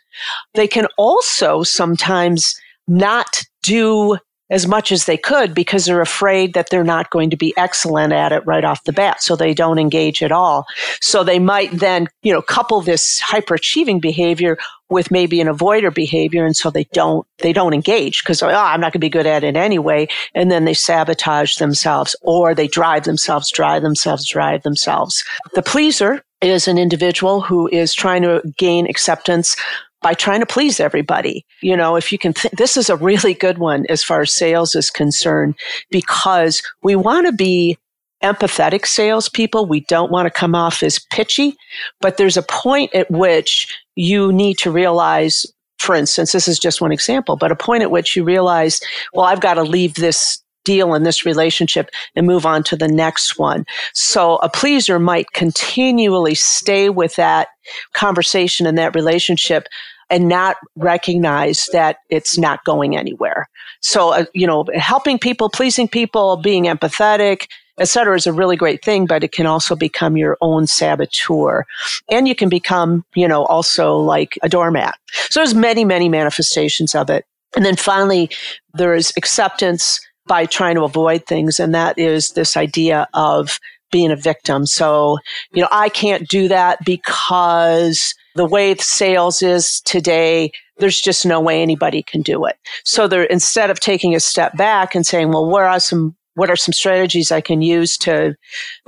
They 0.55 0.67
can 0.67 0.87
also 0.97 1.63
sometimes 1.65 2.55
not 2.89 3.43
do 3.63 4.19
as 4.51 4.67
much 4.67 4.93
as 4.93 5.07
they 5.07 5.17
could 5.17 5.55
because 5.55 5.87
they're 5.87 6.01
afraid 6.01 6.55
that 6.55 6.69
they're 6.71 6.85
not 6.85 7.11
going 7.11 7.31
to 7.31 7.37
be 7.37 7.55
excellent 7.57 8.13
at 8.13 8.33
it 8.33 8.45
right 8.47 8.65
off 8.65 8.85
the 8.85 8.93
bat. 8.93 9.23
So 9.23 9.37
they 9.37 9.55
don't 9.55 9.79
engage 9.79 10.23
at 10.23 10.33
all. 10.33 10.67
So 11.01 11.25
they 11.25 11.39
might 11.39 11.71
then, 11.73 12.09
you 12.23 12.33
know, 12.33 12.43
couple 12.43 12.81
this 12.81 13.23
hyperachieving 13.23 14.01
behavior 14.01 14.59
with 14.91 15.11
maybe 15.11 15.41
an 15.41 15.49
avoider 15.49 15.93
behavior. 15.93 16.45
And 16.45 16.57
so 16.57 16.71
they 16.71 16.85
don't, 16.93 17.27
they 17.39 17.53
don't 17.53 17.73
engage 17.73 18.23
because, 18.23 18.43
oh, 18.43 18.49
I'm 18.49 18.81
not 18.81 18.93
going 18.93 18.93
to 18.93 18.99
be 18.99 19.09
good 19.09 19.27
at 19.27 19.45
it 19.45 19.57
anyway. 19.57 20.09
And 20.35 20.51
then 20.51 20.67
they 20.67 20.75
sabotage 20.75 21.57
themselves 21.57 22.15
or 22.21 22.55
they 22.55 22.69
drive 22.69 23.05
themselves, 23.05 23.51
drive 23.51 23.83
themselves, 23.83 24.29
drive 24.29 24.63
themselves. 24.63 25.25
The 25.55 25.63
pleaser 25.63 26.23
is 26.43 26.69
an 26.69 26.77
individual 26.77 27.41
who 27.41 27.69
is 27.69 27.95
trying 27.95 28.23
to 28.23 28.43
gain 28.59 28.87
acceptance 28.87 29.57
by 30.05 30.13
trying 30.13 30.41
to 30.41 30.47
please 30.47 30.81
everybody. 30.81 31.47
You 31.63 31.75
know, 31.75 31.97
if 31.97 32.13
you 32.13 32.19
can, 32.19 32.35
th- 32.35 32.53
this 32.53 32.77
is 32.77 32.91
a 32.91 32.97
really 32.97 33.33
good 33.33 33.57
one 33.57 33.87
as 33.89 34.05
far 34.05 34.21
as 34.21 34.35
sales 34.35 34.77
is 34.77 34.91
concerned 34.91 35.55
because 35.91 36.63
we 36.83 36.95
want 36.95 37.27
to 37.27 37.33
be 37.33 37.79
empathetic 38.23 38.85
salespeople. 38.85 39.65
We 39.65 39.81
don't 39.81 40.13
want 40.13 40.27
to 40.27 40.31
come 40.31 40.55
off 40.55 40.83
as 40.83 40.99
pitchy, 41.11 41.57
but 42.03 42.19
there's 42.19 42.37
a 42.37 42.43
point 42.43 42.95
at 42.95 43.11
which 43.11 43.75
you 43.97 44.31
need 44.31 44.59
to 44.59 44.71
realize, 44.71 45.47
for 45.79 45.95
instance, 45.95 46.33
this 46.33 46.49
is 46.49 46.59
just 46.59 46.83
one 46.83 46.93
example, 46.93 47.37
but 47.37 47.51
a 47.51 47.57
point 47.57 47.83
at 47.83 47.91
which 47.91 48.15
you 48.15 48.25
realize, 48.25 48.83
well, 49.15 49.25
I've 49.25 49.41
got 49.41 49.55
to 49.55 49.63
leave 49.63 49.95
this 49.95 50.39
deal 50.65 50.95
in 50.95 51.03
this 51.03 51.25
relationship 51.25 51.91
and 52.15 52.27
move 52.27 52.45
on 52.45 52.63
to 52.65 52.77
the 52.77 52.89
next 52.89 53.39
one. 53.39 53.65
So 53.93 54.37
a 54.37 54.51
pleaser 54.51 54.99
might 54.99 55.33
continually 55.33 56.35
stay 56.35 56.91
with 56.91 57.17
that 57.17 57.49
conversation 57.95 58.67
and 58.67 58.77
that 58.79 58.95
relationship 58.95 59.67
and 60.11 60.29
not 60.29 60.57
recognize 60.77 61.69
that 61.73 61.99
it's 62.11 62.39
not 62.39 62.65
going 62.65 62.97
anywhere. 62.97 63.49
So, 63.81 64.13
uh, 64.13 64.25
you 64.35 64.47
know, 64.47 64.65
helping 64.75 65.19
people, 65.19 65.51
pleasing 65.51 65.89
people, 65.89 66.37
being 66.37 66.65
empathetic, 66.65 67.47
etc., 67.79 68.17
is 68.17 68.27
a 68.27 68.33
really 68.33 68.57
great 68.57 68.85
thing, 68.85 69.07
but 69.07 69.25
it 69.25 69.33
can 69.33 69.47
also 69.47 69.75
become 69.75 70.17
your 70.17 70.37
own 70.41 70.67
saboteur. 70.67 71.67
And 72.11 72.29
you 72.29 72.35
can 72.35 72.49
become, 72.49 73.05
you 73.15 73.27
know, 73.27 73.45
also 73.47 73.97
like 73.97 74.39
a 74.43 74.49
doormat. 74.49 74.95
So 75.31 75.41
there's 75.41 75.55
many, 75.55 75.85
many 75.85 76.09
manifestations 76.09 76.95
of 76.95 77.11
it. 77.11 77.25
And 77.57 77.65
then 77.65 77.77
finally, 77.77 78.31
there 78.73 78.95
is 78.95 79.13
acceptance 79.17 80.01
by 80.27 80.47
trying 80.47 80.75
to 80.77 80.85
avoid 80.85 81.27
things. 81.27 81.61
And 81.61 81.75
that 81.75 81.99
is 81.99 82.31
this 82.31 82.57
idea 82.57 83.07
of 83.15 83.59
being 83.95 84.11
a 84.11 84.17
victim. 84.17 84.67
So, 84.67 85.19
you 85.53 85.63
know, 85.63 85.69
I 85.71 85.89
can't 85.89 86.27
do 86.27 86.49
that 86.49 86.85
because 86.85 88.13
the 88.35 88.45
way 88.45 88.75
sales 88.75 89.41
is 89.41 89.81
today, 89.83 90.51
there's 90.79 91.01
just 91.01 91.25
no 91.25 91.41
way 91.41 91.63
anybody 91.63 92.03
can 92.03 92.21
do 92.21 92.45
it. 92.45 92.57
So 92.83 93.07
there, 93.07 93.23
instead 93.23 93.71
of 93.71 93.79
taking 93.79 94.13
a 94.13 94.19
step 94.19 94.57
back 94.57 94.97
and 94.97 95.07
saying, 95.07 95.29
well, 95.29 95.49
where 95.49 95.69
are 95.69 95.79
some 95.79 96.17
what 96.35 96.51
are 96.51 96.57
some 96.57 96.73
strategies 96.73 97.31
I 97.31 97.41
can 97.41 97.63
use 97.63 97.97
to, 97.99 98.35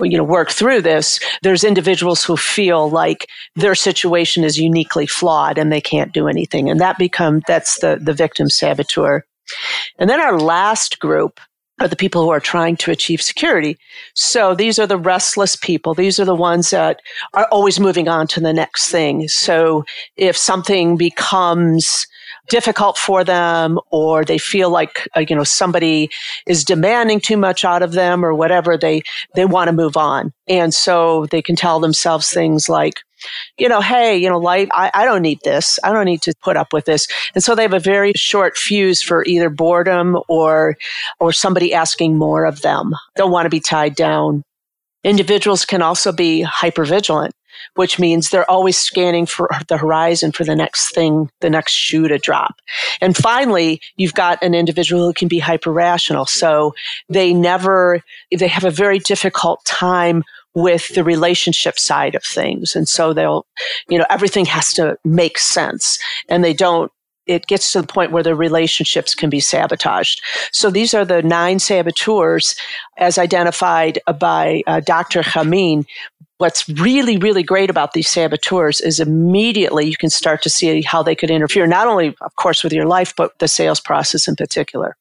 you 0.00 0.18
know, 0.18 0.24
work 0.24 0.50
through 0.50 0.82
this? 0.82 1.20
There's 1.44 1.62
individuals 1.62 2.24
who 2.24 2.36
feel 2.36 2.90
like 2.90 3.28
their 3.54 3.76
situation 3.76 4.42
is 4.42 4.58
uniquely 4.58 5.06
flawed 5.06 5.56
and 5.56 5.70
they 5.70 5.80
can't 5.80 6.12
do 6.12 6.26
anything. 6.26 6.68
And 6.68 6.80
that 6.80 6.98
become, 6.98 7.42
that's 7.46 7.78
the, 7.78 8.00
the 8.02 8.12
victim 8.12 8.50
saboteur. 8.50 9.24
And 10.00 10.10
then 10.10 10.20
our 10.20 10.40
last 10.40 10.98
group 10.98 11.38
are 11.80 11.88
the 11.88 11.96
people 11.96 12.22
who 12.22 12.30
are 12.30 12.40
trying 12.40 12.76
to 12.76 12.90
achieve 12.90 13.20
security. 13.20 13.78
So 14.14 14.54
these 14.54 14.78
are 14.78 14.86
the 14.86 14.96
restless 14.96 15.56
people. 15.56 15.94
These 15.94 16.18
are 16.18 16.24
the 16.24 16.34
ones 16.34 16.70
that 16.70 17.02
are 17.34 17.46
always 17.50 17.78
moving 17.78 18.08
on 18.08 18.26
to 18.28 18.40
the 18.40 18.52
next 18.52 18.90
thing. 18.90 19.28
So 19.28 19.84
if 20.16 20.36
something 20.36 20.96
becomes 20.96 22.06
difficult 22.48 22.96
for 22.98 23.24
them 23.24 23.78
or 23.90 24.24
they 24.24 24.38
feel 24.38 24.70
like 24.70 25.08
uh, 25.16 25.20
you 25.20 25.34
know 25.34 25.44
somebody 25.44 26.10
is 26.46 26.64
demanding 26.64 27.20
too 27.20 27.36
much 27.36 27.64
out 27.64 27.82
of 27.82 27.92
them 27.92 28.24
or 28.24 28.34
whatever 28.34 28.76
they 28.76 29.02
they 29.34 29.44
want 29.44 29.68
to 29.68 29.72
move 29.72 29.96
on 29.96 30.32
and 30.48 30.74
so 30.74 31.26
they 31.26 31.42
can 31.42 31.56
tell 31.56 31.80
themselves 31.80 32.30
things 32.30 32.68
like 32.68 33.00
you 33.58 33.68
know, 33.68 33.80
hey, 33.80 34.16
you 34.16 34.28
know, 34.28 34.38
life, 34.38 34.68
I, 34.72 34.90
I 34.94 35.04
don't 35.04 35.22
need 35.22 35.40
this. 35.42 35.78
I 35.82 35.92
don't 35.92 36.04
need 36.04 36.22
to 36.22 36.34
put 36.42 36.56
up 36.56 36.72
with 36.72 36.84
this. 36.84 37.08
And 37.34 37.42
so 37.42 37.54
they 37.54 37.62
have 37.62 37.72
a 37.72 37.80
very 37.80 38.12
short 38.14 38.56
fuse 38.56 39.02
for 39.02 39.24
either 39.24 39.50
boredom 39.50 40.18
or, 40.28 40.76
or 41.18 41.32
somebody 41.32 41.72
asking 41.72 42.16
more 42.16 42.44
of 42.44 42.62
them. 42.62 42.94
Don't 43.16 43.30
want 43.30 43.46
to 43.46 43.50
be 43.50 43.60
tied 43.60 43.94
down. 43.94 44.42
Individuals 45.04 45.64
can 45.64 45.82
also 45.82 46.12
be 46.12 46.44
hypervigilant, 46.44 47.30
which 47.76 47.98
means 47.98 48.30
they're 48.30 48.50
always 48.50 48.76
scanning 48.76 49.26
for 49.26 49.48
the 49.68 49.78
horizon 49.78 50.32
for 50.32 50.44
the 50.44 50.56
next 50.56 50.94
thing, 50.94 51.30
the 51.40 51.50
next 51.50 51.72
shoe 51.72 52.08
to 52.08 52.18
drop. 52.18 52.60
And 53.00 53.16
finally, 53.16 53.80
you've 53.96 54.14
got 54.14 54.42
an 54.42 54.54
individual 54.54 55.06
who 55.06 55.12
can 55.12 55.28
be 55.28 55.38
hyper 55.38 55.72
rational. 55.72 56.26
So 56.26 56.74
they 57.08 57.32
never, 57.32 58.02
they 58.36 58.48
have 58.48 58.64
a 58.64 58.70
very 58.70 58.98
difficult 58.98 59.64
time 59.64 60.24
with 60.54 60.94
the 60.94 61.04
relationship 61.04 61.78
side 61.78 62.14
of 62.14 62.24
things. 62.24 62.74
And 62.74 62.88
so 62.88 63.12
they'll, 63.12 63.46
you 63.88 63.98
know, 63.98 64.06
everything 64.08 64.46
has 64.46 64.72
to 64.74 64.98
make 65.04 65.38
sense 65.38 65.98
and 66.28 66.42
they 66.42 66.54
don't 66.54 66.90
it 67.26 67.46
gets 67.46 67.72
to 67.72 67.80
the 67.80 67.86
point 67.86 68.12
where 68.12 68.22
the 68.22 68.34
relationships 68.34 69.14
can 69.14 69.28
be 69.28 69.40
sabotaged. 69.40 70.22
So 70.52 70.70
these 70.70 70.94
are 70.94 71.04
the 71.04 71.22
nine 71.22 71.58
saboteurs 71.58 72.54
as 72.98 73.18
identified 73.18 73.98
by 74.18 74.62
uh, 74.66 74.80
Dr. 74.80 75.22
Chamine. 75.22 75.86
What's 76.38 76.68
really, 76.68 77.16
really 77.16 77.42
great 77.42 77.70
about 77.70 77.92
these 77.92 78.08
saboteurs 78.08 78.80
is 78.80 79.00
immediately 79.00 79.86
you 79.86 79.96
can 79.96 80.10
start 80.10 80.42
to 80.42 80.50
see 80.50 80.82
how 80.82 81.02
they 81.02 81.14
could 81.14 81.30
interfere, 81.30 81.66
not 81.66 81.86
only, 81.86 82.14
of 82.20 82.36
course, 82.36 82.62
with 82.62 82.72
your 82.72 82.84
life, 82.84 83.14
but 83.16 83.38
the 83.38 83.48
sales 83.48 83.80
process 83.80 84.28
in 84.28 84.36
particular. 84.36 84.96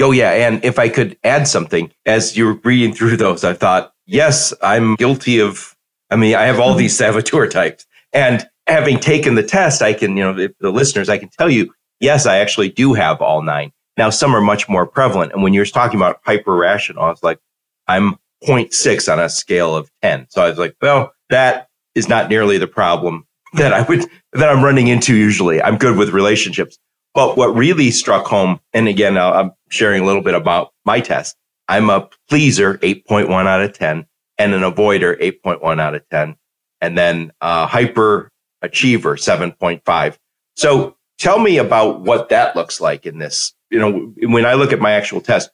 Oh, 0.00 0.10
yeah. 0.10 0.30
And 0.30 0.64
if 0.64 0.78
I 0.78 0.88
could 0.88 1.16
add 1.24 1.46
something, 1.46 1.92
as 2.06 2.36
you 2.36 2.46
were 2.46 2.54
reading 2.64 2.92
through 2.92 3.16
those, 3.16 3.44
I 3.44 3.52
thought, 3.52 3.92
yes, 4.06 4.52
I'm 4.62 4.96
guilty 4.96 5.40
of, 5.40 5.76
I 6.10 6.16
mean, 6.16 6.34
I 6.34 6.44
have 6.44 6.58
all 6.58 6.74
these 6.74 6.96
saboteur 6.98 7.46
types. 7.48 7.86
And 8.12 8.48
having 8.66 8.98
taken 8.98 9.34
the 9.34 9.42
test, 9.42 9.82
I 9.82 9.92
can, 9.92 10.16
you 10.16 10.24
know, 10.24 10.48
the 10.60 10.70
listeners, 10.70 11.08
I 11.08 11.18
can 11.18 11.28
tell 11.30 11.50
you, 11.50 11.72
yes, 12.00 12.26
I 12.26 12.38
actually 12.38 12.68
do 12.68 12.94
have 12.94 13.20
all 13.20 13.42
nine. 13.42 13.72
Now, 13.96 14.10
some 14.10 14.34
are 14.34 14.40
much 14.40 14.68
more 14.68 14.86
prevalent. 14.86 15.32
And 15.32 15.42
when 15.42 15.52
you're 15.52 15.64
talking 15.64 15.98
about 15.98 16.20
hyper 16.24 16.54
rational, 16.54 17.02
I 17.02 17.10
was 17.10 17.22
like, 17.22 17.40
I'm 17.88 18.16
0.6 18.46 19.12
on 19.12 19.20
a 19.20 19.28
scale 19.28 19.74
of 19.74 19.90
10. 20.02 20.26
So 20.30 20.42
I 20.42 20.50
was 20.50 20.58
like, 20.58 20.76
well, 20.80 21.12
that 21.30 21.68
is 21.94 22.08
not 22.08 22.28
nearly 22.28 22.58
the 22.58 22.66
problem 22.66 23.26
that 23.54 23.72
I 23.72 23.82
would, 23.82 24.06
that 24.32 24.48
I'm 24.48 24.62
running 24.62 24.88
into 24.88 25.14
usually. 25.14 25.62
I'm 25.62 25.78
good 25.78 25.96
with 25.96 26.10
relationships. 26.10 26.78
But 27.14 27.36
what 27.36 27.54
really 27.54 27.90
struck 27.90 28.26
home, 28.26 28.60
and 28.72 28.86
again, 28.86 29.16
I'm 29.18 29.52
sharing 29.70 30.02
a 30.02 30.04
little 30.04 30.22
bit 30.22 30.34
about 30.34 30.72
my 30.84 31.00
test. 31.00 31.36
I'm 31.68 31.90
a 31.90 32.08
pleaser, 32.28 32.78
8.1 32.78 33.30
out 33.46 33.60
of 33.60 33.72
10, 33.72 34.06
and 34.38 34.54
an 34.54 34.62
avoider, 34.62 35.20
8.1 35.20 35.80
out 35.80 35.94
of 35.94 36.08
10, 36.10 36.36
and 36.80 36.96
then 36.98 37.32
a 37.40 37.66
hyper 37.66 38.30
achiever, 38.62 39.16
7.5. 39.16 40.16
So 40.56 40.96
tell 41.18 41.38
me 41.38 41.58
about 41.58 42.00
what 42.00 42.28
that 42.28 42.56
looks 42.56 42.80
like 42.80 43.04
in 43.04 43.18
this. 43.18 43.52
You 43.70 43.78
know, 43.78 44.12
when 44.28 44.46
I 44.46 44.54
look 44.54 44.72
at 44.72 44.80
my 44.80 44.92
actual 44.92 45.20
test, 45.20 45.50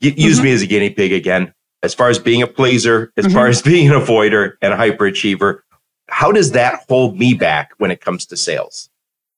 use 0.00 0.36
mm-hmm. 0.36 0.44
me 0.44 0.52
as 0.52 0.62
a 0.62 0.66
guinea 0.66 0.90
pig 0.90 1.12
again. 1.12 1.52
As 1.82 1.94
far 1.94 2.08
as 2.08 2.18
being 2.18 2.42
a 2.42 2.46
pleaser, 2.46 3.12
as 3.16 3.26
mm-hmm. 3.26 3.34
far 3.34 3.46
as 3.48 3.62
being 3.72 3.88
an 3.88 3.94
avoider 3.94 4.54
and 4.60 4.72
a 4.72 4.76
hyperachiever, 4.76 5.60
how 6.08 6.32
does 6.32 6.52
that 6.52 6.84
hold 6.88 7.18
me 7.18 7.34
back 7.34 7.72
when 7.78 7.90
it 7.90 8.00
comes 8.00 8.26
to 8.26 8.36
sales? 8.36 8.88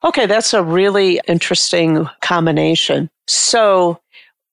Okay, 0.03 0.27
that's 0.27 0.55
a 0.55 0.63
really 0.63 1.21
interesting 1.29 2.09
combination. 2.23 3.11
So 3.27 4.01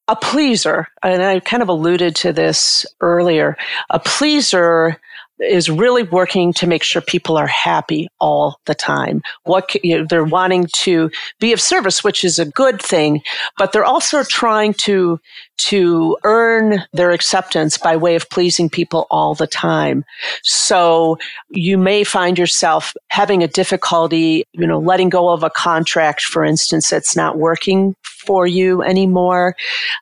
a 0.07 0.15
pleaser, 0.15 0.87
and 1.03 1.21
I 1.21 1.39
kind 1.39 1.63
of 1.63 1.69
alluded 1.69 2.15
to 2.17 2.33
this 2.33 2.85
earlier, 3.01 3.57
a 3.89 3.99
pleaser 3.99 4.99
is 5.39 5.69
really 5.69 6.03
working 6.03 6.51
to 6.51 6.67
make 6.67 6.83
sure 6.83 7.01
people 7.01 7.37
are 7.37 7.47
happy 7.47 8.07
all 8.19 8.59
the 8.65 8.73
time. 8.73 9.21
What 9.43 9.75
you 9.83 9.99
know, 9.99 10.05
they're 10.09 10.23
wanting 10.23 10.67
to 10.77 11.11
be 11.39 11.53
of 11.53 11.61
service, 11.61 12.03
which 12.03 12.23
is 12.23 12.39
a 12.39 12.45
good 12.45 12.81
thing, 12.81 13.21
but 13.57 13.71
they're 13.71 13.85
also 13.85 14.23
trying 14.23 14.73
to 14.73 15.19
to 15.57 16.17
earn 16.23 16.83
their 16.93 17.11
acceptance 17.11 17.77
by 17.77 17.95
way 17.95 18.15
of 18.15 18.29
pleasing 18.29 18.69
people 18.69 19.07
all 19.09 19.33
the 19.33 19.47
time. 19.47 20.05
So 20.43 21.17
you 21.49 21.77
may 21.77 22.03
find 22.03 22.37
yourself 22.37 22.93
having 23.09 23.43
a 23.43 23.47
difficulty, 23.47 24.45
you 24.53 24.67
know, 24.67 24.79
letting 24.79 25.09
go 25.09 25.29
of 25.29 25.43
a 25.43 25.49
contract, 25.49 26.21
for 26.21 26.45
instance, 26.45 26.89
that's 26.89 27.15
not 27.15 27.37
working 27.37 27.95
for 28.03 28.45
you 28.45 28.83
anymore. 28.83 29.55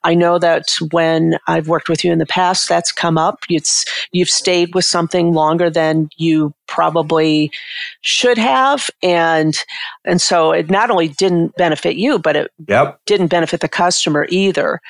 I 0.03 0.15
know 0.15 0.39
that 0.39 0.75
when 0.91 1.37
I've 1.47 1.67
worked 1.67 1.89
with 1.89 2.03
you 2.03 2.11
in 2.11 2.19
the 2.19 2.25
past, 2.25 2.67
that's 2.67 2.91
come 2.91 3.17
up. 3.17 3.39
It's, 3.49 3.85
you've 4.11 4.29
stayed 4.29 4.73
with 4.73 4.85
something 4.85 5.33
longer 5.33 5.69
than 5.69 6.09
you 6.17 6.53
probably 6.67 7.51
should 8.01 8.37
have. 8.37 8.89
And, 9.03 9.55
and 10.03 10.21
so 10.21 10.51
it 10.51 10.69
not 10.69 10.89
only 10.89 11.07
didn't 11.07 11.55
benefit 11.55 11.95
you, 11.95 12.19
but 12.19 12.35
it 12.35 12.51
yep. 12.67 12.99
didn't 13.05 13.27
benefit 13.27 13.61
the 13.61 13.69
customer 13.69 14.27
either. 14.29 14.81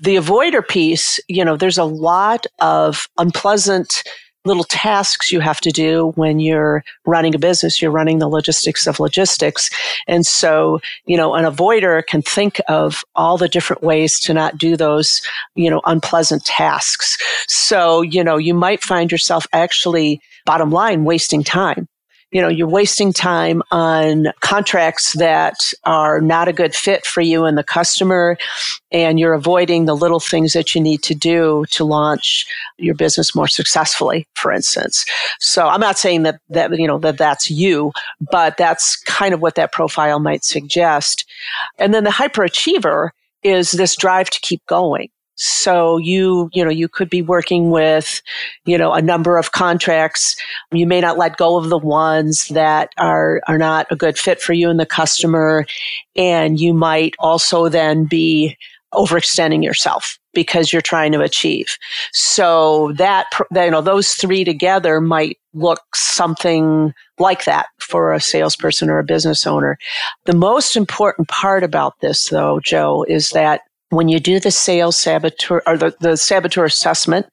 The 0.00 0.16
avoider 0.16 0.66
piece, 0.66 1.20
you 1.28 1.44
know, 1.44 1.56
there's 1.56 1.78
a 1.78 1.84
lot 1.84 2.46
of 2.60 3.08
unpleasant 3.18 4.02
little 4.44 4.64
tasks 4.64 5.30
you 5.30 5.40
have 5.40 5.60
to 5.60 5.70
do 5.70 6.12
when 6.16 6.40
you're 6.40 6.82
running 7.06 7.34
a 7.34 7.38
business. 7.38 7.80
You're 7.80 7.92
running 7.92 8.18
the 8.18 8.28
logistics 8.28 8.86
of 8.86 8.98
logistics. 8.98 9.70
And 10.08 10.26
so, 10.26 10.80
you 11.06 11.16
know, 11.16 11.34
an 11.34 11.44
avoider 11.44 12.04
can 12.04 12.22
think 12.22 12.60
of 12.68 13.04
all 13.14 13.38
the 13.38 13.48
different 13.48 13.82
ways 13.82 14.18
to 14.20 14.34
not 14.34 14.58
do 14.58 14.76
those, 14.76 15.22
you 15.54 15.70
know, 15.70 15.80
unpleasant 15.86 16.44
tasks. 16.44 17.16
So, 17.46 18.02
you 18.02 18.24
know, 18.24 18.36
you 18.36 18.54
might 18.54 18.82
find 18.82 19.12
yourself 19.12 19.46
actually 19.52 20.20
bottom 20.44 20.70
line 20.70 21.04
wasting 21.04 21.42
time 21.42 21.88
you 22.32 22.40
know, 22.40 22.48
you're 22.48 22.66
wasting 22.66 23.12
time 23.12 23.62
on 23.70 24.28
contracts 24.40 25.12
that 25.12 25.74
are 25.84 26.20
not 26.20 26.48
a 26.48 26.52
good 26.52 26.74
fit 26.74 27.04
for 27.04 27.20
you 27.20 27.44
and 27.44 27.58
the 27.58 27.62
customer, 27.62 28.38
and 28.90 29.20
you're 29.20 29.34
avoiding 29.34 29.84
the 29.84 29.94
little 29.94 30.18
things 30.18 30.54
that 30.54 30.74
you 30.74 30.80
need 30.80 31.02
to 31.02 31.14
do 31.14 31.66
to 31.70 31.84
launch 31.84 32.46
your 32.78 32.94
business 32.94 33.34
more 33.34 33.46
successfully, 33.46 34.26
for 34.34 34.50
instance. 34.50 35.04
So 35.40 35.68
I'm 35.68 35.80
not 35.80 35.98
saying 35.98 36.22
that, 36.22 36.40
that, 36.48 36.76
you 36.78 36.86
know, 36.86 36.98
that 37.00 37.18
that's 37.18 37.50
you, 37.50 37.92
but 38.30 38.56
that's 38.56 38.96
kind 39.02 39.34
of 39.34 39.42
what 39.42 39.56
that 39.56 39.72
profile 39.72 40.18
might 40.18 40.42
suggest. 40.42 41.28
And 41.78 41.92
then 41.92 42.04
the 42.04 42.10
hyperachiever 42.10 43.10
is 43.42 43.72
this 43.72 43.94
drive 43.94 44.30
to 44.30 44.40
keep 44.40 44.64
going. 44.66 45.10
So 45.44 45.98
you, 45.98 46.48
you 46.52 46.64
know, 46.64 46.70
you 46.70 46.88
could 46.88 47.10
be 47.10 47.20
working 47.20 47.70
with, 47.70 48.22
you 48.64 48.78
know, 48.78 48.92
a 48.92 49.02
number 49.02 49.38
of 49.38 49.50
contracts. 49.50 50.36
You 50.70 50.86
may 50.86 51.00
not 51.00 51.18
let 51.18 51.36
go 51.36 51.56
of 51.56 51.68
the 51.68 51.78
ones 51.78 52.46
that 52.48 52.90
are, 52.96 53.40
are 53.48 53.58
not 53.58 53.88
a 53.90 53.96
good 53.96 54.16
fit 54.16 54.40
for 54.40 54.52
you 54.52 54.70
and 54.70 54.78
the 54.78 54.86
customer. 54.86 55.66
And 56.14 56.60
you 56.60 56.72
might 56.72 57.16
also 57.18 57.68
then 57.68 58.04
be 58.04 58.56
overextending 58.94 59.64
yourself 59.64 60.16
because 60.32 60.72
you're 60.72 60.80
trying 60.80 61.10
to 61.10 61.20
achieve. 61.20 61.76
So 62.12 62.92
that, 62.92 63.26
you 63.52 63.70
know, 63.70 63.80
those 63.80 64.12
three 64.12 64.44
together 64.44 65.00
might 65.00 65.38
look 65.54 65.80
something 65.92 66.94
like 67.18 67.46
that 67.46 67.66
for 67.78 68.12
a 68.12 68.20
salesperson 68.20 68.88
or 68.88 69.00
a 69.00 69.04
business 69.04 69.44
owner. 69.44 69.76
The 70.26 70.36
most 70.36 70.76
important 70.76 71.26
part 71.26 71.64
about 71.64 71.98
this 72.00 72.28
though, 72.28 72.60
Joe, 72.60 73.04
is 73.08 73.30
that 73.30 73.62
when 73.92 74.08
you 74.08 74.18
do 74.18 74.40
the 74.40 74.50
sales 74.50 74.98
saboteur 74.98 75.62
or 75.66 75.76
the, 75.76 75.94
the 76.00 76.16
saboteur 76.16 76.64
assessment, 76.64 77.26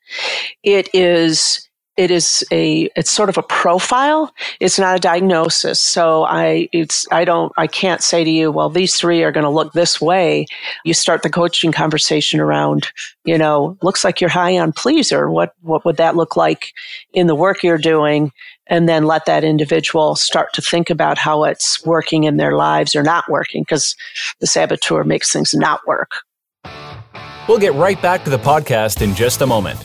it 0.62 0.90
is 0.94 1.66
it 1.96 2.12
is 2.12 2.46
a 2.52 2.90
it's 2.98 3.12
sort 3.12 3.30
of 3.30 3.38
a 3.38 3.44
profile. 3.44 4.34
It's 4.60 4.78
not 4.78 4.98
a 4.98 5.00
diagnosis. 5.00 5.80
So 5.80 6.26
i 6.26 6.68
it's 6.74 7.08
i 7.12 7.24
don't 7.24 7.54
i 7.58 7.66
can't 7.66 8.04
say 8.04 8.24
to 8.24 8.30
you 8.30 8.52
well 8.52 8.70
these 8.70 8.96
three 8.96 9.24
are 9.24 9.32
going 9.32 9.46
to 9.46 9.50
look 9.50 9.72
this 9.72 10.02
way. 10.02 10.48
You 10.84 10.94
start 10.94 11.24
the 11.24 11.30
coaching 11.30 11.72
conversation 11.72 12.42
around 12.42 12.92
you 13.24 13.38
know 13.38 13.78
looks 13.82 14.04
like 14.04 14.20
you're 14.20 14.30
high 14.30 14.58
on 14.58 14.74
pleaser. 14.74 15.30
What 15.30 15.54
what 15.62 15.86
would 15.86 15.98
that 15.98 16.18
look 16.18 16.36
like 16.36 16.74
in 17.14 17.28
the 17.28 17.36
work 17.36 17.64
you're 17.64 17.78
doing? 17.78 18.34
And 18.68 18.88
then 18.88 19.06
let 19.06 19.26
that 19.26 19.44
individual 19.46 20.16
start 20.16 20.54
to 20.54 20.62
think 20.62 20.90
about 20.90 21.18
how 21.18 21.46
it's 21.46 21.84
working 21.86 22.26
in 22.26 22.38
their 22.38 22.56
lives 22.56 22.96
or 22.96 23.02
not 23.02 23.30
working 23.30 23.64
because 23.64 23.96
the 24.42 24.48
saboteur 24.48 25.04
makes 25.06 25.32
things 25.32 25.54
not 25.54 25.88
work 25.88 26.12
We'll 27.50 27.58
get 27.58 27.74
right 27.74 28.00
back 28.00 28.24
to 28.26 28.30
the 28.30 28.38
podcast 28.38 29.02
in 29.02 29.16
just 29.16 29.42
a 29.42 29.48
moment. 29.48 29.84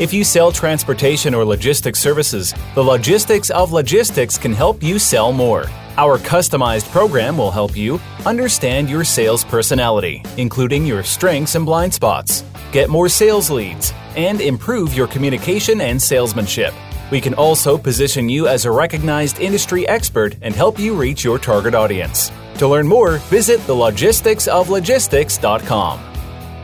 If 0.00 0.12
you 0.12 0.24
sell 0.24 0.50
transportation 0.50 1.32
or 1.32 1.44
logistics 1.44 2.00
services, 2.00 2.52
the 2.74 2.82
Logistics 2.82 3.50
of 3.50 3.70
Logistics 3.70 4.36
can 4.36 4.52
help 4.52 4.82
you 4.82 4.98
sell 4.98 5.32
more. 5.32 5.66
Our 5.96 6.18
customized 6.18 6.90
program 6.90 7.38
will 7.38 7.52
help 7.52 7.76
you 7.76 8.00
understand 8.26 8.90
your 8.90 9.04
sales 9.04 9.44
personality, 9.44 10.24
including 10.38 10.84
your 10.84 11.04
strengths 11.04 11.54
and 11.54 11.64
blind 11.64 11.94
spots, 11.94 12.42
get 12.72 12.90
more 12.90 13.08
sales 13.08 13.48
leads, 13.48 13.94
and 14.16 14.40
improve 14.40 14.92
your 14.92 15.06
communication 15.06 15.80
and 15.80 16.02
salesmanship. 16.02 16.74
We 17.12 17.20
can 17.20 17.34
also 17.34 17.78
position 17.78 18.28
you 18.28 18.48
as 18.48 18.64
a 18.64 18.72
recognized 18.72 19.38
industry 19.38 19.86
expert 19.86 20.34
and 20.42 20.52
help 20.52 20.80
you 20.80 20.96
reach 20.96 21.22
your 21.22 21.38
target 21.38 21.76
audience. 21.76 22.32
To 22.56 22.66
learn 22.66 22.88
more, 22.88 23.18
visit 23.30 23.60
thelogisticsoflogistics.com. 23.60 26.17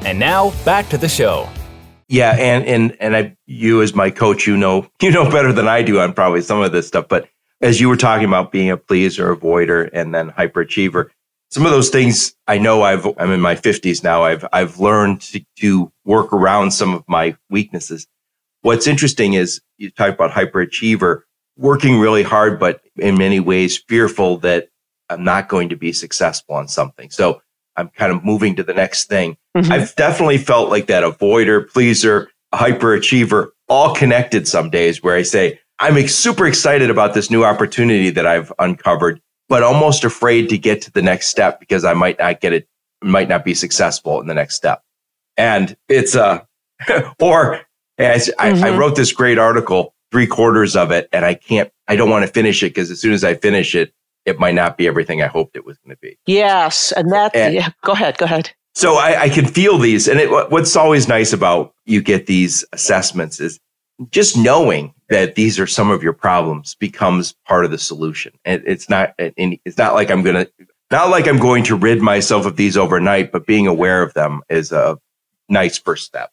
And 0.04 0.18
now 0.18 0.50
back 0.64 0.88
to 0.90 0.98
the 0.98 1.08
show. 1.08 1.48
Yeah, 2.08 2.32
and 2.32 2.64
and 2.66 2.96
and 3.00 3.16
I, 3.16 3.36
you 3.46 3.80
as 3.80 3.94
my 3.94 4.10
coach, 4.10 4.46
you 4.46 4.56
know, 4.56 4.86
you 5.02 5.10
know 5.10 5.30
better 5.30 5.52
than 5.52 5.66
I 5.66 5.82
do 5.82 5.98
on 6.00 6.12
probably 6.12 6.42
some 6.42 6.60
of 6.60 6.72
this 6.72 6.86
stuff. 6.86 7.08
But 7.08 7.28
as 7.60 7.80
you 7.80 7.88
were 7.88 7.96
talking 7.96 8.26
about 8.26 8.52
being 8.52 8.70
a 8.70 8.76
pleaser, 8.76 9.34
avoider, 9.34 9.88
and 9.92 10.14
then 10.14 10.30
hyperachiever, 10.30 11.08
some 11.50 11.64
of 11.64 11.72
those 11.72 11.88
things 11.88 12.34
I 12.46 12.58
know 12.58 12.82
I've 12.82 13.06
I'm 13.18 13.30
in 13.30 13.40
my 13.40 13.56
fifties 13.56 14.02
now. 14.02 14.24
I've 14.24 14.44
I've 14.52 14.78
learned 14.78 15.22
to, 15.22 15.44
to 15.60 15.90
work 16.04 16.32
around 16.32 16.72
some 16.72 16.92
of 16.92 17.04
my 17.08 17.36
weaknesses. 17.48 18.06
What's 18.60 18.86
interesting 18.86 19.34
is 19.34 19.62
you 19.78 19.90
talk 19.90 20.12
about 20.12 20.32
hyperachiever, 20.32 21.22
working 21.56 21.98
really 21.98 22.22
hard, 22.22 22.60
but 22.60 22.82
in 22.96 23.16
many 23.16 23.40
ways 23.40 23.78
fearful 23.88 24.38
that 24.38 24.68
I'm 25.08 25.24
not 25.24 25.48
going 25.48 25.70
to 25.70 25.76
be 25.76 25.92
successful 25.92 26.56
on 26.56 26.68
something. 26.68 27.10
So 27.10 27.40
I'm 27.76 27.88
kind 27.88 28.12
of 28.12 28.24
moving 28.24 28.56
to 28.56 28.62
the 28.62 28.74
next 28.74 29.08
thing. 29.08 29.36
Mm-hmm. 29.56 29.72
I've 29.72 29.94
definitely 29.96 30.38
felt 30.38 30.70
like 30.70 30.86
that 30.86 31.04
avoider, 31.04 31.70
pleaser, 31.70 32.30
hyperachiever, 32.54 33.48
all 33.68 33.94
connected 33.94 34.46
some 34.46 34.70
days 34.70 35.02
where 35.02 35.16
I 35.16 35.22
say, 35.22 35.60
I'm 35.78 36.06
super 36.06 36.46
excited 36.46 36.90
about 36.90 37.14
this 37.14 37.30
new 37.30 37.44
opportunity 37.44 38.10
that 38.10 38.26
I've 38.26 38.52
uncovered, 38.58 39.20
but 39.48 39.62
almost 39.62 40.04
afraid 40.04 40.48
to 40.50 40.58
get 40.58 40.82
to 40.82 40.92
the 40.92 41.02
next 41.02 41.28
step 41.28 41.58
because 41.58 41.84
I 41.84 41.94
might 41.94 42.18
not 42.18 42.40
get 42.40 42.52
it, 42.52 42.68
might 43.02 43.28
not 43.28 43.44
be 43.44 43.54
successful 43.54 44.20
in 44.20 44.26
the 44.26 44.34
next 44.34 44.54
step. 44.54 44.82
And 45.36 45.76
it's 45.88 46.14
uh, 46.14 46.40
or 47.20 47.60
as 47.98 48.28
mm-hmm. 48.38 48.64
I, 48.64 48.68
I 48.68 48.76
wrote 48.76 48.96
this 48.96 49.12
great 49.12 49.38
article, 49.38 49.94
three 50.12 50.26
quarters 50.26 50.76
of 50.76 50.90
it, 50.92 51.08
and 51.12 51.24
I 51.24 51.34
can't, 51.34 51.70
I 51.88 51.96
don't 51.96 52.10
want 52.10 52.24
to 52.24 52.32
finish 52.32 52.62
it 52.62 52.70
because 52.70 52.90
as 52.90 53.00
soon 53.00 53.12
as 53.12 53.24
I 53.24 53.34
finish 53.34 53.74
it, 53.74 53.92
it 54.24 54.38
might 54.38 54.54
not 54.54 54.76
be 54.76 54.86
everything 54.86 55.22
I 55.22 55.26
hoped 55.26 55.56
it 55.56 55.64
was 55.64 55.78
going 55.78 55.94
to 55.94 56.00
be. 56.00 56.18
Yes, 56.26 56.92
and 56.92 57.10
that. 57.12 57.34
And 57.34 57.54
yeah, 57.54 57.70
go 57.82 57.92
ahead. 57.92 58.18
Go 58.18 58.24
ahead. 58.24 58.50
So 58.74 58.96
I, 58.96 59.22
I 59.22 59.28
can 59.28 59.46
feel 59.46 59.78
these, 59.78 60.08
and 60.08 60.18
it, 60.18 60.30
what's 60.50 60.74
always 60.74 61.06
nice 61.06 61.32
about 61.32 61.72
you 61.84 62.02
get 62.02 62.26
these 62.26 62.64
assessments 62.72 63.38
is 63.38 63.60
just 64.10 64.36
knowing 64.36 64.92
that 65.10 65.36
these 65.36 65.60
are 65.60 65.66
some 65.66 65.90
of 65.90 66.02
your 66.02 66.12
problems 66.12 66.74
becomes 66.74 67.34
part 67.46 67.64
of 67.64 67.70
the 67.70 67.78
solution. 67.78 68.32
And 68.44 68.64
it's 68.66 68.88
not, 68.88 69.14
it's 69.18 69.78
not 69.78 69.94
like 69.94 70.10
I'm 70.10 70.22
going 70.22 70.44
to, 70.44 70.50
not 70.90 71.10
like 71.10 71.28
I'm 71.28 71.38
going 71.38 71.62
to 71.64 71.76
rid 71.76 72.02
myself 72.02 72.46
of 72.46 72.56
these 72.56 72.76
overnight, 72.76 73.30
but 73.30 73.46
being 73.46 73.68
aware 73.68 74.02
of 74.02 74.12
them 74.14 74.42
is 74.48 74.72
a 74.72 74.98
nice 75.48 75.78
first 75.78 76.04
step. 76.04 76.32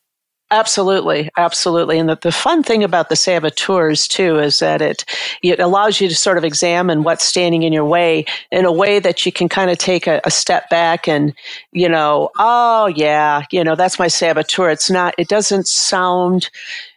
Absolutely, 0.54 1.30
absolutely. 1.38 1.98
And 1.98 2.10
the, 2.10 2.18
the 2.22 2.32
fun 2.32 2.62
thing 2.62 2.84
about 2.84 3.08
the 3.08 3.16
saboteurs 3.16 4.06
too 4.06 4.38
is 4.38 4.60
that 4.60 4.82
it 4.82 5.06
it 5.42 5.62
allows 5.62 6.02
you 6.02 6.10
to 6.10 6.16
sort 6.16 6.38
of 6.38 6.44
examine 6.44 7.04
what's 7.04 7.24
standing 7.24 7.64
in 7.64 7.72
your 7.72 7.86
way 7.86 8.26
in 8.52 8.66
a 8.66 8.72
way 8.72 9.00
that 9.00 9.26
you 9.26 9.32
can 9.32 9.48
kind 9.48 9.72
of 9.72 9.78
take 9.78 10.08
a, 10.08 10.20
a 10.26 10.32
step 10.32 10.70
back 10.70 11.08
and, 11.08 11.34
you 11.72 11.88
know, 11.88 12.30
oh 12.38 12.88
yeah, 12.88 13.44
you 13.52 13.64
know, 13.64 13.76
that's 13.76 13.98
my 13.98 14.10
saboteur. 14.10 14.70
It's 14.70 14.90
not 14.92 15.16
it 15.18 15.30
doesn't 15.30 15.68
sound 15.68 16.50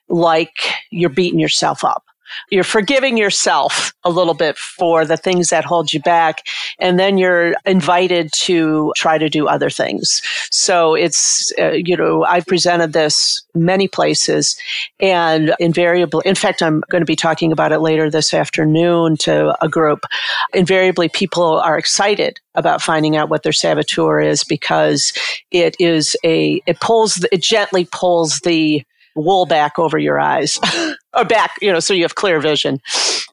like 0.09 0.57
you're 0.91 1.09
beating 1.11 1.39
yourself 1.39 1.85
up 1.85 2.05
you're 2.51 2.65
forgiving 2.65 3.17
yourself 3.17 3.93
a 4.05 4.11
little 4.11 4.35
bit 4.35 4.57
for 4.57 5.05
the 5.05 5.17
things 5.17 5.49
that 5.51 5.65
hold 5.65 5.93
you 5.93 6.01
back. 6.01 6.47
And 6.79 6.99
then 6.99 7.19
you're 7.19 7.55
invited 7.65 8.33
to 8.41 8.93
try 8.97 9.19
to 9.19 9.29
do 9.29 9.47
other 9.47 9.71
things. 9.71 10.23
So 10.51 10.95
it's, 10.95 11.53
uh, 11.59 11.73
you 11.73 11.97
know, 11.97 12.25
I've 12.25 12.47
presented 12.47 12.93
this 12.93 13.43
many 13.55 13.89
places 13.89 14.57
and 15.01 15.55
invariably, 15.59 16.23
in 16.25 16.35
fact, 16.35 16.63
I'm 16.63 16.83
going 16.91 17.03
to 17.03 17.07
be 17.07 17.17
talking 17.17 17.53
about 17.53 17.73
it 17.73 17.81
later 17.81 18.11
this 18.11 18.35
afternoon 18.35 19.17
to 19.19 19.57
a 19.65 19.69
group. 19.69 20.05
Invariably, 20.53 21.09
people 21.09 21.61
are 21.61 21.79
excited 21.79 22.41
about 22.55 22.83
finding 22.83 23.17
out 23.17 23.29
what 23.29 23.43
their 23.43 23.53
saboteur 23.53 24.21
is 24.21 24.45
because 24.45 25.13
it 25.51 25.77
is 25.79 26.17
a, 26.25 26.63
it 26.67 26.81
pulls, 26.81 27.25
it 27.33 27.43
gently 27.43 27.89
pulls 27.91 28.41
the 28.41 28.85
wool 29.15 29.47
back 29.47 29.79
over 29.79 29.99
your 29.99 30.19
eyes 30.19 30.59
or 31.17 31.25
back, 31.25 31.57
you 31.61 31.73
know, 31.73 31.81
so 31.81 31.95
you 31.95 32.03
have 32.03 32.15
clear 32.15 32.41
vision. 32.41 32.81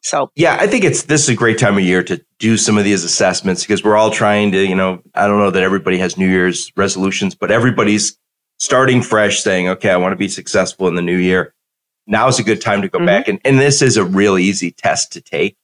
So, 0.02 0.32
yeah, 0.36 0.58
I 0.60 0.68
think 0.68 0.84
it's 0.84 1.04
this 1.04 1.24
is 1.24 1.30
a 1.30 1.36
great 1.36 1.60
time 1.60 1.78
of 1.78 1.84
year 1.84 2.04
to 2.04 2.24
do 2.40 2.58
some 2.58 2.78
of 2.78 2.84
these 2.84 3.04
assessments 3.04 3.62
because 3.62 3.84
we're 3.84 3.96
all 3.96 4.12
trying 4.12 4.52
to, 4.52 4.66
you 4.66 4.76
know, 4.76 5.02
I 5.14 5.28
don't 5.28 5.40
know 5.40 5.52
that 5.52 5.64
everybody 5.64 5.98
has 6.00 6.18
New 6.18 6.28
Year's 6.28 6.72
resolutions, 6.76 7.36
but 7.36 7.52
everybody's 7.52 8.18
starting 8.58 9.02
fresh 9.02 9.42
saying, 9.42 9.68
okay, 9.70 9.90
I 9.90 9.98
want 9.98 10.14
to 10.14 10.18
be 10.18 10.28
successful 10.28 10.88
in 10.88 10.96
the 10.96 11.02
new 11.02 11.18
year. 11.18 11.54
Now 12.08 12.28
is 12.28 12.40
a 12.40 12.44
good 12.44 12.62
time 12.62 12.82
to 12.82 12.90
go 12.90 13.00
mm-hmm. 13.00 13.06
back. 13.08 13.28
And, 13.28 13.40
and 13.46 13.60
this 13.60 13.82
is 13.82 13.98
a 13.98 14.04
real 14.04 14.38
easy 14.38 14.72
test 14.72 15.12
to 15.14 15.22
take. 15.22 15.56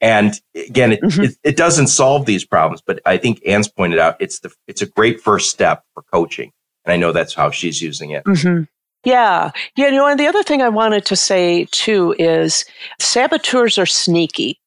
And 0.00 0.38
again, 0.54 0.92
it, 0.92 1.02
mm-hmm. 1.02 1.22
it, 1.22 1.36
it, 1.42 1.56
doesn't 1.56 1.86
solve 1.86 2.26
these 2.26 2.44
problems, 2.44 2.82
but 2.84 3.00
I 3.06 3.16
think 3.16 3.40
Ann's 3.46 3.68
pointed 3.68 3.98
out 3.98 4.16
it's 4.20 4.40
the, 4.40 4.52
it's 4.66 4.82
a 4.82 4.86
great 4.86 5.20
first 5.20 5.50
step 5.50 5.84
for 5.94 6.02
coaching. 6.02 6.52
And 6.84 6.92
I 6.92 6.96
know 6.96 7.12
that's 7.12 7.34
how 7.34 7.50
she's 7.50 7.80
using 7.80 8.10
it. 8.10 8.24
Mm-hmm. 8.24 8.64
Yeah. 9.04 9.50
Yeah. 9.76 9.86
You 9.88 9.92
know, 9.92 10.06
and 10.06 10.18
the 10.18 10.26
other 10.26 10.42
thing 10.42 10.62
I 10.62 10.68
wanted 10.68 11.04
to 11.06 11.16
say 11.16 11.66
too 11.70 12.14
is 12.18 12.64
saboteurs 13.00 13.78
are 13.78 13.86
sneaky 13.86 14.60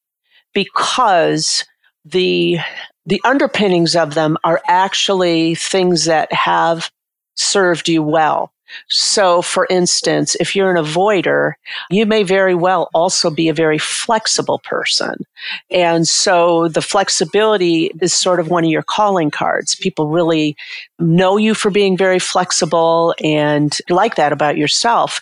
because 0.54 1.66
the, 2.06 2.58
the 3.06 3.22
underpinnings 3.26 3.96
of 3.96 4.14
them 4.14 4.38
are 4.44 4.62
actually 4.68 5.56
things 5.56 6.06
that 6.06 6.32
have 6.32 6.92
served 7.36 7.90
you 7.90 8.04
well. 8.04 8.52
So, 8.90 9.42
for 9.42 9.68
instance, 9.70 10.36
if 10.40 10.56
you're 10.56 10.76
an 10.76 10.84
avoider, 10.84 11.54
you 11.90 12.06
may 12.06 12.24
very 12.24 12.56
well 12.56 12.90
also 12.94 13.30
be 13.30 13.50
a 13.50 13.54
very 13.54 13.78
flexible 13.78 14.60
person. 14.60 15.26
And 15.70 16.08
so 16.08 16.68
the 16.68 16.82
flexibility 16.82 17.92
is 18.02 18.14
sort 18.14 18.40
of 18.40 18.50
one 18.50 18.64
of 18.64 18.70
your 18.70 18.84
calling 18.84 19.32
cards. 19.32 19.76
People 19.76 20.08
really 20.08 20.56
know 21.00 21.38
you 21.38 21.54
for 21.54 21.70
being 21.70 21.98
very 21.98 22.20
flexible 22.20 23.14
and 23.24 23.78
like 23.90 24.16
that 24.16 24.34
about 24.34 24.58
yourself. 24.58 25.22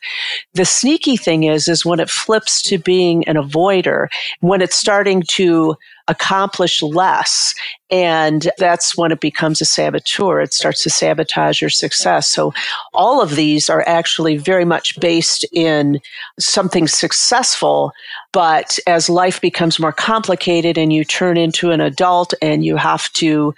The 0.54 0.66
sneaky 0.66 1.18
thing 1.18 1.44
is, 1.44 1.68
is 1.68 1.86
when 1.86 2.00
it 2.00 2.10
flips 2.10 2.62
to 2.64 2.78
being 2.78 3.28
an 3.28 3.36
avoider, 3.36 4.08
when 4.40 4.62
it's 4.62 4.76
starting 4.76 5.22
to 5.30 5.76
accomplish 6.08 6.82
less. 6.82 7.54
And 7.92 8.50
that's 8.58 8.98
when 8.98 9.12
it 9.12 9.20
becomes 9.20 9.62
a 9.62 9.66
saboteur. 9.66 10.42
It 10.42 10.54
starts 10.54 10.84
to 10.84 10.90
sabotage 10.90 11.62
your 11.62 11.70
success. 11.70 12.30
So 12.30 12.54
all 12.94 13.22
of 13.22 13.36
these 13.36 13.70
are 13.70 13.84
actually 13.88 14.38
very 14.38 14.66
much 14.66 15.00
based 15.00 15.46
in 15.52 16.00
something 16.40 16.88
successful. 16.88 17.92
But 18.34 18.80
as 18.88 19.10
life 19.10 19.40
becomes 19.40 19.80
more 19.80 19.94
complicated 19.94 20.78
and 20.78 20.92
you 20.92 21.04
turn 21.04 21.38
into 21.38 21.72
an 21.72 21.82
adult 21.82 22.34
and 22.42 22.66
you 22.66 22.76
have 22.76 23.12
to 23.14 23.54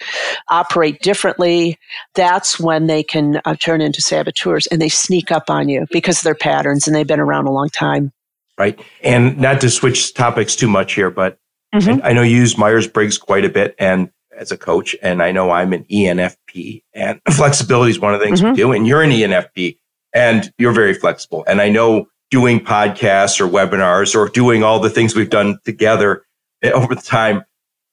operate 0.50 1.02
differently, 1.02 1.78
that's 2.16 2.60
when 2.60 2.88
they 2.88 3.04
can 3.04 3.42
uh, 3.46 3.56
turn 3.56 3.82
into 3.82 4.02
saboteurs 4.02 4.68
and 4.68 4.82
they 4.82 4.90
sneak 4.90 5.32
up 5.32 5.50
on 5.50 5.70
you 5.70 5.86
because 5.92 6.22
they're 6.22 6.36
patterns 6.36 6.88
and 6.88 6.96
they've 6.96 7.08
been 7.08 7.20
around 7.20 7.48
a 7.48 7.52
long 7.52 7.70
time. 7.70 8.12
Right. 8.58 8.80
And 9.04 9.38
not 9.38 9.62
to 9.62 9.70
switch 9.70 10.14
topics 10.14 10.56
too 10.56 10.68
much 10.68 10.94
here, 10.94 11.12
but 11.12 11.38
Mm-hmm. 11.74 12.02
I 12.04 12.14
know 12.14 12.22
you 12.22 12.38
use 12.38 12.58
Myers 12.58 12.88
Briggs 12.88 13.18
quite 13.18 13.46
a 13.46 13.50
bit 13.50 13.76
and 13.78 14.10
as 14.38 14.52
a 14.52 14.58
coach, 14.58 14.96
and 15.02 15.22
I 15.22 15.32
know 15.32 15.52
I'm 15.52 15.74
an 15.74 15.84
ENFP 15.86 16.84
and 16.94 17.20
flexibility 17.32 17.92
is 17.92 18.00
one 18.00 18.14
of 18.14 18.20
the 18.20 18.26
things 18.26 18.40
mm-hmm. 18.40 18.52
we 18.52 18.56
do. 18.56 18.72
And 18.72 18.88
you're 18.88 19.02
an 19.02 19.12
ENFP 19.12 19.78
and 20.14 20.52
you're 20.58 20.74
very 20.74 20.94
flexible. 20.94 21.44
And 21.48 21.62
I 21.62 21.70
know 21.70 22.08
doing 22.30 22.60
podcasts 22.60 23.40
or 23.40 23.48
webinars 23.48 24.16
or 24.16 24.30
doing 24.30 24.64
all 24.64 24.80
the 24.80 24.90
things 24.90 25.16
we've 25.16 25.30
done 25.30 25.60
together 25.66 26.26
eh, 26.62 26.72
over 26.72 26.96
the 26.96 27.02
time, 27.02 27.44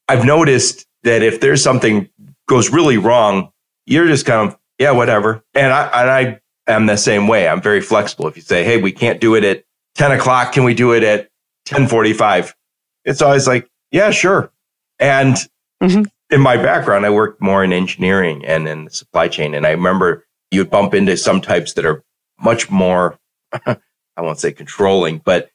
I've 0.09 0.25
noticed 0.25 0.87
that 1.03 1.23
if 1.23 1.41
there's 1.41 1.63
something 1.63 2.09
goes 2.47 2.71
really 2.71 2.99
wrong, 2.99 3.51
you're 3.87 4.07
just 4.07 4.27
kind 4.27 4.51
of, 4.51 4.59
yeah, 4.79 4.91
whatever. 4.91 5.43
And 5.55 5.73
I, 5.73 5.87
and 5.87 6.11
I 6.11 6.41
am 6.73 6.87
the 6.87 6.97
same 6.97 7.29
way. 7.29 7.49
I'm 7.49 7.63
very 7.63 7.81
flexible. 7.81 8.27
If 8.29 8.37
you 8.37 8.43
say, 8.43 8.65
Hey, 8.65 8.81
we 8.81 8.93
can't 8.93 9.21
do 9.21 9.35
it 9.35 9.45
at 9.45 9.65
10 9.95 10.13
o'clock. 10.13 10.53
Can 10.53 10.65
we 10.65 10.75
do 10.75 10.93
it 10.93 11.03
at 11.03 11.31
1045? 11.69 12.55
It's 13.05 13.23
always 13.23 13.47
like, 13.47 13.69
yeah, 13.91 14.11
sure. 14.11 14.51
And 14.99 15.37
mm-hmm. 15.83 16.03
in 16.31 16.41
my 16.41 16.57
background, 16.57 17.07
I 17.07 17.11
worked 17.11 17.41
more 17.41 17.63
in 17.65 17.73
engineering 17.73 18.45
and 18.45 18.69
in 18.69 18.91
supply 18.91 19.29
chain. 19.29 19.55
And 19.55 19.67
I 19.67 19.71
remember 19.71 20.27
you'd 20.51 20.71
bump 20.71 20.95
into 20.95 21.17
some 21.17 21.41
types 21.41 21.75
that 21.75 21.85
are 21.85 22.03
much 22.41 22.71
more, 22.71 23.19
I 23.67 23.77
won't 24.19 24.39
say 24.39 24.53
controlling, 24.53 25.19
but 25.19 25.51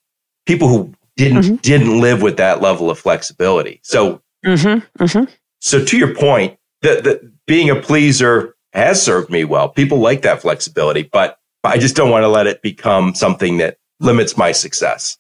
people 0.46 0.68
who 0.68 0.94
didn't, 1.16 1.44
mm-hmm. 1.44 1.56
didn't 1.56 2.00
live 2.00 2.22
with 2.22 2.38
that 2.38 2.62
level 2.62 2.90
of 2.90 3.00
flexibility. 3.00 3.80
So, 3.84 4.22
mm-hmm. 4.46 5.04
mm-hmm. 5.04 5.32
so 5.60 5.84
to 5.84 5.98
your 5.98 6.16
point, 6.16 6.58
that 6.82 7.04
the, 7.04 7.32
being 7.46 7.70
a 7.70 7.76
pleaser 7.76 8.56
has 8.74 9.02
served 9.02 9.30
me 9.30 9.44
well. 9.44 9.70
People 9.70 10.00
like 10.00 10.22
that 10.22 10.42
flexibility, 10.42 11.04
but 11.04 11.38
I 11.64 11.78
just 11.78 11.96
don't 11.96 12.10
want 12.10 12.24
to 12.24 12.30
let 12.30 12.48
it 12.48 12.62
become 12.62 13.16
something 13.16 13.58
that 13.58 13.78
limits 14.00 14.38
my 14.38 14.52
success. 14.52 15.18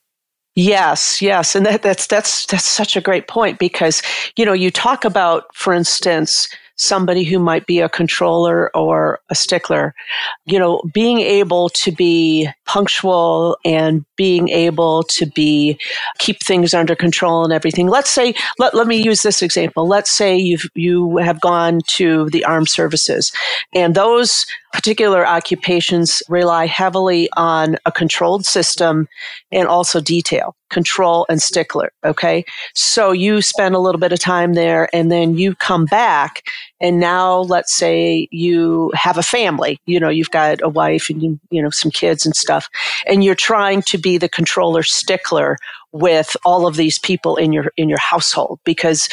Yes, 0.62 1.22
yes, 1.22 1.56
and 1.56 1.66
that, 1.66 1.84
that's 1.84 2.06
that's 2.06 2.46
that's 2.48 2.66
such 2.66 2.98
a 2.98 3.02
great 3.02 3.30
point 3.30 3.60
because 3.60 4.02
you 4.36 4.44
know 4.44 4.52
you 4.52 4.70
talk 4.70 5.06
about, 5.06 5.46
for 5.56 5.74
instance, 5.74 6.50
somebody 6.76 7.24
who 7.24 7.40
might 7.40 7.66
be 7.66 7.80
a 7.80 7.88
controller 7.88 8.70
or 8.76 9.22
a 9.30 9.36
stickler, 9.36 9.96
you 10.46 10.60
know, 10.60 10.82
being 10.94 11.20
able 11.20 11.70
to 11.70 11.94
be 11.94 12.50
punctual 12.66 13.58
and 13.64 14.04
being 14.18 14.50
able 14.50 15.04
to 15.04 15.26
be 15.28 15.80
keep 16.18 16.44
things 16.44 16.74
under 16.74 16.94
control 16.94 17.46
and 17.46 17.54
everything. 17.54 17.88
Let's 17.88 18.10
say 18.10 18.34
let, 18.60 18.74
let 18.74 18.86
me 18.86 19.02
use 19.02 19.22
this 19.22 19.42
example. 19.42 19.88
Let's 19.88 20.12
say 20.12 20.36
you've 20.36 20.70
you 20.76 21.16
have 21.20 21.40
gone 21.40 21.80
to 22.00 22.30
the 22.32 22.44
armed 22.44 22.70
services 22.70 23.32
and 23.74 23.96
those 23.96 24.46
particular 24.74 25.26
occupations 25.26 26.22
rely 26.30 26.66
heavily 26.66 27.30
on 27.36 27.78
a 27.86 27.92
controlled 27.92 28.46
system 28.46 29.08
and 29.52 29.68
also 29.68 30.00
detail 30.00 30.56
control 30.70 31.26
and 31.30 31.42
stickler 31.42 31.92
okay? 32.06 32.46
So 32.76 33.12
you 33.12 33.42
spend 33.42 33.76
a 33.76 33.80
little 33.80 34.00
bit 34.00 34.14
of 34.14 34.20
time 34.20 34.54
there 34.54 34.88
and 34.94 35.12
then 35.12 35.38
you 35.38 35.56
come 35.56 35.86
back 35.86 36.44
and 36.80 37.00
now 37.00 37.40
let's 37.40 37.74
say 37.74 38.28
you 38.32 38.92
have 38.94 39.18
a 39.18 39.24
family 39.24 39.80
you 39.86 40.00
know 40.00 40.10
you've 40.10 40.32
got 40.32 40.62
a 40.62 40.70
wife 40.70 41.10
and 41.10 41.22
you, 41.24 41.40
you 41.50 41.62
know 41.62 41.70
some 41.70 41.92
kids 41.92 42.26
and 42.26 42.36
stuff 42.36 42.70
and 43.08 43.24
you're 43.24 43.36
trying 43.36 43.82
to 43.82 43.98
be 43.98 44.18
the 44.18 44.30
controller 44.30 44.84
stickler 44.84 45.58
with 45.92 46.38
all 46.46 46.68
of 46.68 46.76
these 46.76 47.00
people 47.00 47.36
in 47.36 47.52
your 47.52 47.72
in 47.78 47.90
your 47.90 48.00
household 48.00 48.60
because 48.64 49.10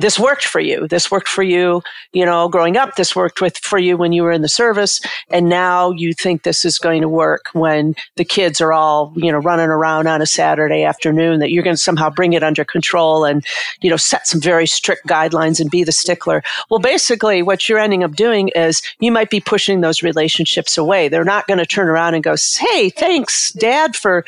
this 0.00 0.18
worked 0.18 0.46
for 0.46 0.60
you. 0.60 0.88
This 0.88 1.10
worked 1.10 1.28
for 1.28 1.42
you, 1.42 1.82
you 2.12 2.24
know, 2.24 2.48
growing 2.48 2.76
up. 2.76 2.96
This 2.96 3.14
worked 3.14 3.40
with 3.40 3.58
for 3.58 3.78
you 3.78 3.96
when 3.96 4.12
you 4.12 4.22
were 4.22 4.32
in 4.32 4.42
the 4.42 4.48
service. 4.48 5.00
And 5.28 5.48
now 5.48 5.90
you 5.90 6.14
think 6.14 6.42
this 6.42 6.64
is 6.64 6.78
going 6.78 7.02
to 7.02 7.08
work 7.08 7.46
when 7.52 7.94
the 8.16 8.24
kids 8.24 8.60
are 8.60 8.72
all, 8.72 9.12
you 9.16 9.30
know, 9.30 9.38
running 9.38 9.68
around 9.68 10.06
on 10.06 10.22
a 10.22 10.26
Saturday 10.26 10.84
afternoon 10.84 11.38
that 11.40 11.50
you're 11.50 11.62
going 11.62 11.76
to 11.76 11.82
somehow 11.82 12.08
bring 12.08 12.32
it 12.32 12.42
under 12.42 12.64
control 12.64 13.24
and, 13.24 13.44
you 13.82 13.90
know, 13.90 13.96
set 13.96 14.26
some 14.26 14.40
very 14.40 14.66
strict 14.66 15.06
guidelines 15.06 15.60
and 15.60 15.70
be 15.70 15.84
the 15.84 15.92
stickler. 15.92 16.42
Well, 16.70 16.80
basically 16.80 17.42
what 17.42 17.68
you're 17.68 17.78
ending 17.78 18.02
up 18.02 18.12
doing 18.12 18.48
is 18.54 18.82
you 19.00 19.12
might 19.12 19.30
be 19.30 19.40
pushing 19.40 19.80
those 19.80 20.02
relationships 20.02 20.78
away. 20.78 21.08
They're 21.08 21.24
not 21.24 21.46
going 21.46 21.58
to 21.58 21.66
turn 21.66 21.88
around 21.88 22.14
and 22.14 22.24
go, 22.24 22.36
Hey, 22.58 22.90
thanks 22.90 23.52
dad 23.52 23.96
for, 23.96 24.24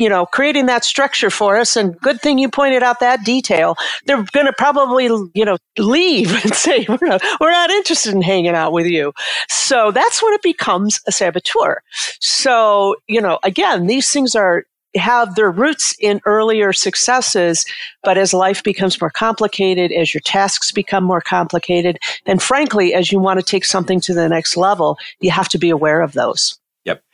you 0.00 0.08
know, 0.08 0.24
creating 0.24 0.64
that 0.64 0.82
structure 0.82 1.28
for 1.28 1.58
us. 1.58 1.76
And 1.76 1.96
good 2.00 2.22
thing 2.22 2.38
you 2.38 2.48
pointed 2.48 2.82
out 2.82 3.00
that 3.00 3.22
detail. 3.22 3.76
They're 4.06 4.24
going 4.32 4.46
to 4.46 4.54
probably, 4.56 5.04
you 5.04 5.44
know, 5.44 5.58
leave 5.76 6.32
and 6.44 6.54
say, 6.54 6.86
we're 6.88 7.06
not, 7.06 7.22
we're 7.38 7.50
not 7.52 7.70
interested 7.70 8.14
in 8.14 8.22
hanging 8.22 8.54
out 8.54 8.72
with 8.72 8.86
you. 8.86 9.12
So 9.48 9.90
that's 9.92 10.22
when 10.22 10.32
it 10.32 10.42
becomes 10.42 11.00
a 11.06 11.12
saboteur. 11.12 11.82
So, 12.18 12.96
you 13.08 13.20
know, 13.20 13.38
again, 13.44 13.86
these 13.86 14.10
things 14.10 14.34
are, 14.34 14.64
have 14.96 15.34
their 15.34 15.50
roots 15.50 15.94
in 16.00 16.20
earlier 16.24 16.72
successes, 16.72 17.64
but 18.02 18.16
as 18.18 18.32
life 18.32 18.64
becomes 18.64 19.00
more 19.00 19.10
complicated, 19.10 19.92
as 19.92 20.14
your 20.14 20.22
tasks 20.22 20.72
become 20.72 21.04
more 21.04 21.20
complicated, 21.20 21.98
and 22.26 22.42
frankly, 22.42 22.94
as 22.94 23.12
you 23.12 23.20
want 23.20 23.38
to 23.38 23.44
take 23.44 23.64
something 23.64 24.00
to 24.00 24.14
the 24.14 24.28
next 24.28 24.56
level, 24.56 24.98
you 25.20 25.30
have 25.30 25.48
to 25.50 25.58
be 25.58 25.70
aware 25.70 26.00
of 26.00 26.14
those. 26.14 26.59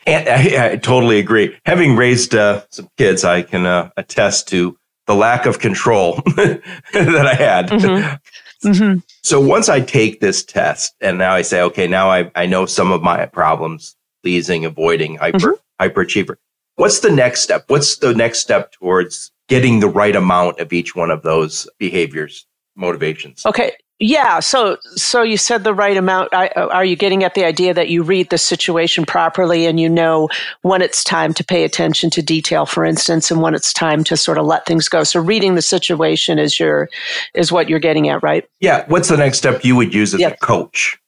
And 0.06 0.28
I, 0.28 0.72
I 0.72 0.76
totally 0.76 1.18
agree. 1.18 1.56
Having 1.66 1.96
raised 1.96 2.34
uh, 2.34 2.62
some 2.70 2.88
kids, 2.96 3.24
I 3.24 3.42
can 3.42 3.66
uh, 3.66 3.90
attest 3.96 4.48
to 4.48 4.78
the 5.06 5.14
lack 5.14 5.46
of 5.46 5.58
control 5.58 6.22
that 6.36 7.26
I 7.26 7.34
had. 7.34 7.68
Mm-hmm. 7.68 8.68
Mm-hmm. 8.68 8.98
So 9.22 9.40
once 9.40 9.68
I 9.68 9.80
take 9.80 10.20
this 10.20 10.44
test 10.44 10.94
and 11.00 11.18
now 11.18 11.32
I 11.32 11.42
say, 11.42 11.60
okay, 11.62 11.86
now 11.86 12.10
I, 12.10 12.30
I 12.34 12.46
know 12.46 12.66
some 12.66 12.92
of 12.92 13.02
my 13.02 13.26
problems, 13.26 13.96
pleasing, 14.22 14.64
avoiding, 14.64 15.16
hyper, 15.16 15.38
mm-hmm. 15.38 15.84
hyperachiever. 15.86 16.36
What's 16.76 17.00
the 17.00 17.10
next 17.10 17.42
step? 17.42 17.64
What's 17.68 17.96
the 17.98 18.14
next 18.14 18.40
step 18.40 18.72
towards 18.72 19.32
getting 19.48 19.80
the 19.80 19.88
right 19.88 20.14
amount 20.14 20.60
of 20.60 20.72
each 20.72 20.94
one 20.94 21.10
of 21.10 21.22
those 21.22 21.68
behaviors, 21.78 22.46
motivations? 22.74 23.44
Okay. 23.46 23.72
Yeah, 23.98 24.40
so 24.40 24.76
so 24.94 25.22
you 25.22 25.38
said 25.38 25.64
the 25.64 25.72
right 25.72 25.96
amount. 25.96 26.34
I, 26.34 26.48
uh, 26.48 26.66
are 26.66 26.84
you 26.84 26.96
getting 26.96 27.24
at 27.24 27.34
the 27.34 27.46
idea 27.46 27.72
that 27.72 27.88
you 27.88 28.02
read 28.02 28.28
the 28.28 28.36
situation 28.36 29.06
properly 29.06 29.64
and 29.64 29.80
you 29.80 29.88
know 29.88 30.28
when 30.60 30.82
it's 30.82 31.02
time 31.02 31.32
to 31.32 31.42
pay 31.42 31.64
attention 31.64 32.10
to 32.10 32.20
detail, 32.20 32.66
for 32.66 32.84
instance, 32.84 33.30
and 33.30 33.40
when 33.40 33.54
it's 33.54 33.72
time 33.72 34.04
to 34.04 34.16
sort 34.16 34.36
of 34.36 34.44
let 34.44 34.66
things 34.66 34.90
go? 34.90 35.02
So 35.02 35.18
reading 35.18 35.54
the 35.54 35.62
situation 35.62 36.38
is 36.38 36.60
your 36.60 36.90
is 37.32 37.50
what 37.50 37.70
you're 37.70 37.78
getting 37.78 38.10
at, 38.10 38.22
right? 38.22 38.46
Yeah. 38.60 38.84
What's 38.88 39.08
the 39.08 39.16
next 39.16 39.38
step 39.38 39.64
you 39.64 39.74
would 39.76 39.94
use 39.94 40.12
as 40.12 40.20
yep. 40.20 40.34
a 40.34 40.36
coach? 40.44 40.98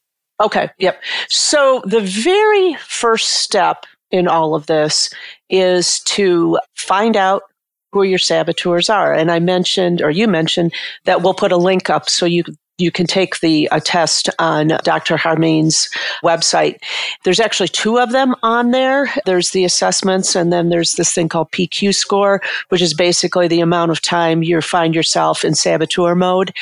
Okay. 0.41 0.71
Yep. 0.79 0.99
So 1.27 1.83
the 1.85 2.01
very 2.01 2.73
first 2.75 3.29
step 3.29 3.85
in 4.09 4.27
all 4.27 4.55
of 4.55 4.65
this 4.65 5.11
is 5.51 5.99
to 6.05 6.57
find 6.75 7.15
out 7.15 7.43
who 7.91 8.01
your 8.01 8.17
saboteurs 8.17 8.89
are. 8.89 9.13
And 9.13 9.31
I 9.31 9.39
mentioned, 9.39 10.01
or 10.01 10.09
you 10.09 10.27
mentioned, 10.27 10.73
that 11.05 11.21
we'll 11.21 11.35
put 11.35 11.51
a 11.51 11.57
link 11.57 11.91
up 11.91 12.09
so 12.09 12.25
you 12.25 12.43
you 12.79 12.91
can 12.91 13.05
take 13.05 13.39
the 13.39 13.67
a 13.71 13.81
test 13.81 14.29
on 14.39 14.69
Dr. 14.83 15.17
Chamine's 15.17 15.89
website. 16.23 16.77
There's 17.23 17.39
actually 17.39 17.69
two 17.69 17.99
of 17.99 18.11
them 18.11 18.35
on 18.43 18.71
there. 18.71 19.09
There's 19.25 19.51
the 19.51 19.65
assessments, 19.65 20.35
and 20.35 20.51
then 20.51 20.69
there's 20.69 20.93
this 20.93 21.13
thing 21.13 21.29
called 21.29 21.51
PQ 21.51 21.93
score, 21.93 22.41
which 22.69 22.81
is 22.81 22.93
basically 22.93 23.47
the 23.47 23.61
amount 23.61 23.91
of 23.91 24.01
time 24.01 24.43
you 24.43 24.59
find 24.61 24.95
yourself 24.95 25.43
in 25.43 25.55
saboteur 25.55 26.15
mode. 26.15 26.53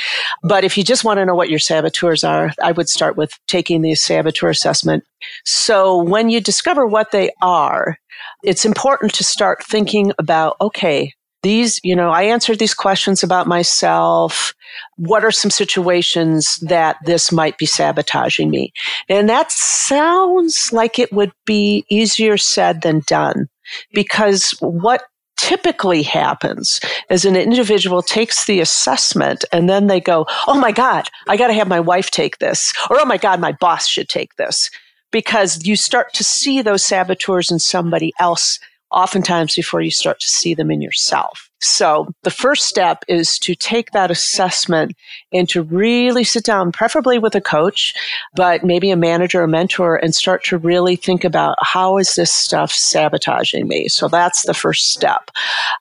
But 0.43 0.63
if 0.63 0.77
you 0.77 0.84
just 0.84 1.03
want 1.03 1.19
to 1.19 1.25
know 1.25 1.36
what 1.36 1.49
your 1.49 1.60
saboteurs 1.60 2.23
are, 2.23 2.51
I 2.62 2.71
would 2.71 2.89
start 2.89 3.17
with 3.17 3.38
taking 3.47 3.82
the 3.82 3.95
saboteur 3.95 4.49
assessment. 4.49 5.03
So 5.45 6.01
when 6.01 6.30
you 6.30 6.41
discover 6.41 6.86
what 6.86 7.12
they 7.12 7.32
are, 7.41 7.97
it's 8.43 8.65
important 8.65 9.13
to 9.13 9.23
start 9.23 9.63
thinking 9.63 10.12
about, 10.19 10.58
okay, 10.62 11.13
these, 11.47 11.79
you 11.81 11.95
know, 11.95 12.10
I 12.10 12.23
answered 12.23 12.60
these 12.60 12.73
questions 12.73 13.23
about 13.23 13.47
myself. 13.47 14.53
What 14.97 15.23
are 15.23 15.31
some 15.31 15.49
situations 15.49 16.57
that 16.57 16.97
this 17.05 17.31
might 17.31 17.57
be 17.57 17.65
sabotaging 17.65 18.49
me? 18.49 18.73
And 19.07 19.29
that 19.29 19.49
sounds 19.49 20.73
like 20.73 20.99
it 20.99 21.13
would 21.13 21.31
be 21.45 21.86
easier 21.89 22.36
said 22.36 22.81
than 22.81 23.01
done 23.07 23.47
because 23.93 24.51
what 24.60 25.03
typically 25.38 26.03
happens 26.03 26.81
is 27.10 27.23
an 27.23 27.38
individual 27.38 28.01
takes 28.01 28.43
the 28.43 28.60
assessment 28.60 29.45
and 29.53 29.69
then 29.69 29.88
they 29.88 30.01
go, 30.01 30.25
Oh 30.47 30.60
my 30.60 30.73
God, 30.73 31.07
I 31.29 31.38
got 31.38 31.47
to 31.47 31.53
have 31.53 31.69
my 31.69 31.79
wife 31.79 32.12
take 32.12 32.39
this. 32.39 32.73
Or, 32.89 32.99
Oh 32.99 33.05
my 33.05 33.17
God, 33.17 33.39
my 33.39 33.53
boss 33.53 33.88
should 33.88 34.10
take 34.10 34.36
this. 34.36 34.69
Because 35.13 35.65
you 35.65 35.77
start 35.77 36.13
to 36.15 36.25
see 36.25 36.62
those 36.62 36.83
saboteurs 36.83 37.49
in 37.49 37.60
somebody 37.60 38.12
else 38.19 38.60
oftentimes 38.91 39.56
before 39.56 39.82
you 39.82 39.91
start 39.91 40.19
to 40.19 40.30
see 40.30 40.54
them 40.54 40.71
in 40.71 40.82
yourself. 40.82 41.50
So 41.60 42.08
the 42.23 42.30
first 42.30 42.67
step 42.67 43.04
is 43.08 43.39
to 43.39 43.56
take 43.56 43.91
that 43.91 44.12
assessment 44.12 44.95
and 45.34 45.50
to 45.50 45.63
really 45.63 46.23
sit 46.23 46.43
down, 46.43 46.71
preferably 46.71 47.17
with 47.17 47.34
a 47.36 47.41
coach, 47.41 47.95
but 48.36 48.63
maybe 48.63 48.91
a 48.91 48.95
manager 48.95 49.41
or 49.41 49.47
mentor 49.47 49.95
and 49.95 50.13
start 50.13 50.43
to 50.45 50.58
really 50.58 50.95
think 50.95 51.23
about 51.23 51.58
how 51.62 51.97
is 51.97 52.15
this 52.15 52.32
stuff 52.32 52.71
sabotaging 52.71 53.67
me? 53.67 53.88
So 53.88 54.08
that's 54.08 54.45
the 54.45 54.54
first 54.54 54.91
step. 54.91 55.32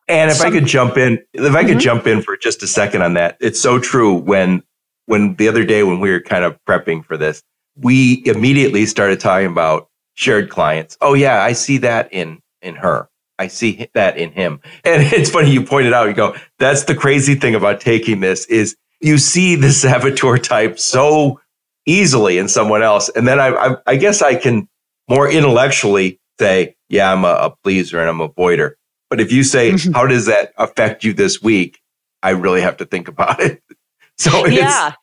And 0.09 0.31
if 0.31 0.39
Some, 0.39 0.49
I 0.49 0.51
could 0.51 0.67
jump 0.67 0.97
in, 0.97 1.23
if 1.35 1.55
I 1.55 1.63
could 1.63 1.73
mm-hmm. 1.73 1.79
jump 1.81 2.07
in 2.07 2.23
for 2.23 2.37
just 2.37 2.63
a 2.63 2.67
second 2.67 3.03
on 3.03 3.15
that, 3.15 3.37
it's 3.41 3.61
so 3.61 3.79
true 3.79 4.15
when, 4.15 4.63
when 5.05 5.35
the 5.37 5.47
other 5.47 5.65
day 5.65 5.83
when 5.83 6.01
we 6.01 6.11
were 6.11 6.21
kind 6.21 6.45
of 6.45 6.59
prepping 6.67 7.05
for 7.05 7.17
this, 7.19 7.43
we 7.77 8.23
immediately 8.25 8.87
started 8.87 9.21
talking 9.21 9.49
about 9.49 9.91
shared 10.15 10.49
clients. 10.49 10.97
Oh 11.03 11.13
yeah, 11.13 11.43
I 11.43 11.53
see 11.53 11.77
that 11.79 12.11
in 12.13 12.41
in 12.67 12.77
her. 12.77 13.09
I 13.39 13.49
see 13.49 13.89
that 13.95 14.19
in 14.19 14.33
him. 14.33 14.61
And 14.85 15.03
it's 15.13 15.31
funny 15.31 15.51
you 15.51 15.63
pointed 15.63 15.93
out, 15.93 16.09
you 16.09 16.15
go, 16.15 16.37
that's 16.59 16.85
the 16.85 16.95
crazy 16.95 17.35
thing 17.35 17.55
about 17.55 17.81
taking 17.81 18.21
this 18.21 18.45
is 18.47 18.77
you 19.01 19.19
see 19.19 19.55
the 19.55 19.73
saboteur 19.73 20.39
type 20.39 20.79
so 20.79 21.41
easily 21.87 22.39
in 22.39 22.49
someone 22.49 22.83
else. 22.83 23.09
And 23.11 23.27
then 23.27 23.39
I, 23.39 23.49
I, 23.49 23.77
I 23.87 23.97
guess 23.97 24.21
I 24.21 24.35
can 24.35 24.69
more 25.09 25.31
intellectually 25.31 26.21
say, 26.39 26.77
yeah, 26.89 27.13
I'm 27.13 27.25
a, 27.25 27.29
a 27.29 27.57
pleaser 27.63 28.01
and 28.01 28.09
I'm 28.09 28.21
a 28.21 28.29
avoider. 28.29 28.73
But 29.09 29.21
if 29.21 29.31
you 29.31 29.45
say, 29.45 29.71
mm-hmm. 29.71 29.93
how 29.93 30.07
does 30.07 30.27
that 30.27 30.53
affect 30.59 31.05
you 31.05 31.13
this 31.13 31.41
week? 31.41 31.81
I 32.23 32.31
really 32.31 32.61
have 32.61 32.79
to 32.79 32.85
think 32.85 33.09
about 33.09 33.41
it. 33.41 33.63
So 34.19 34.47
yeah, 34.47 34.95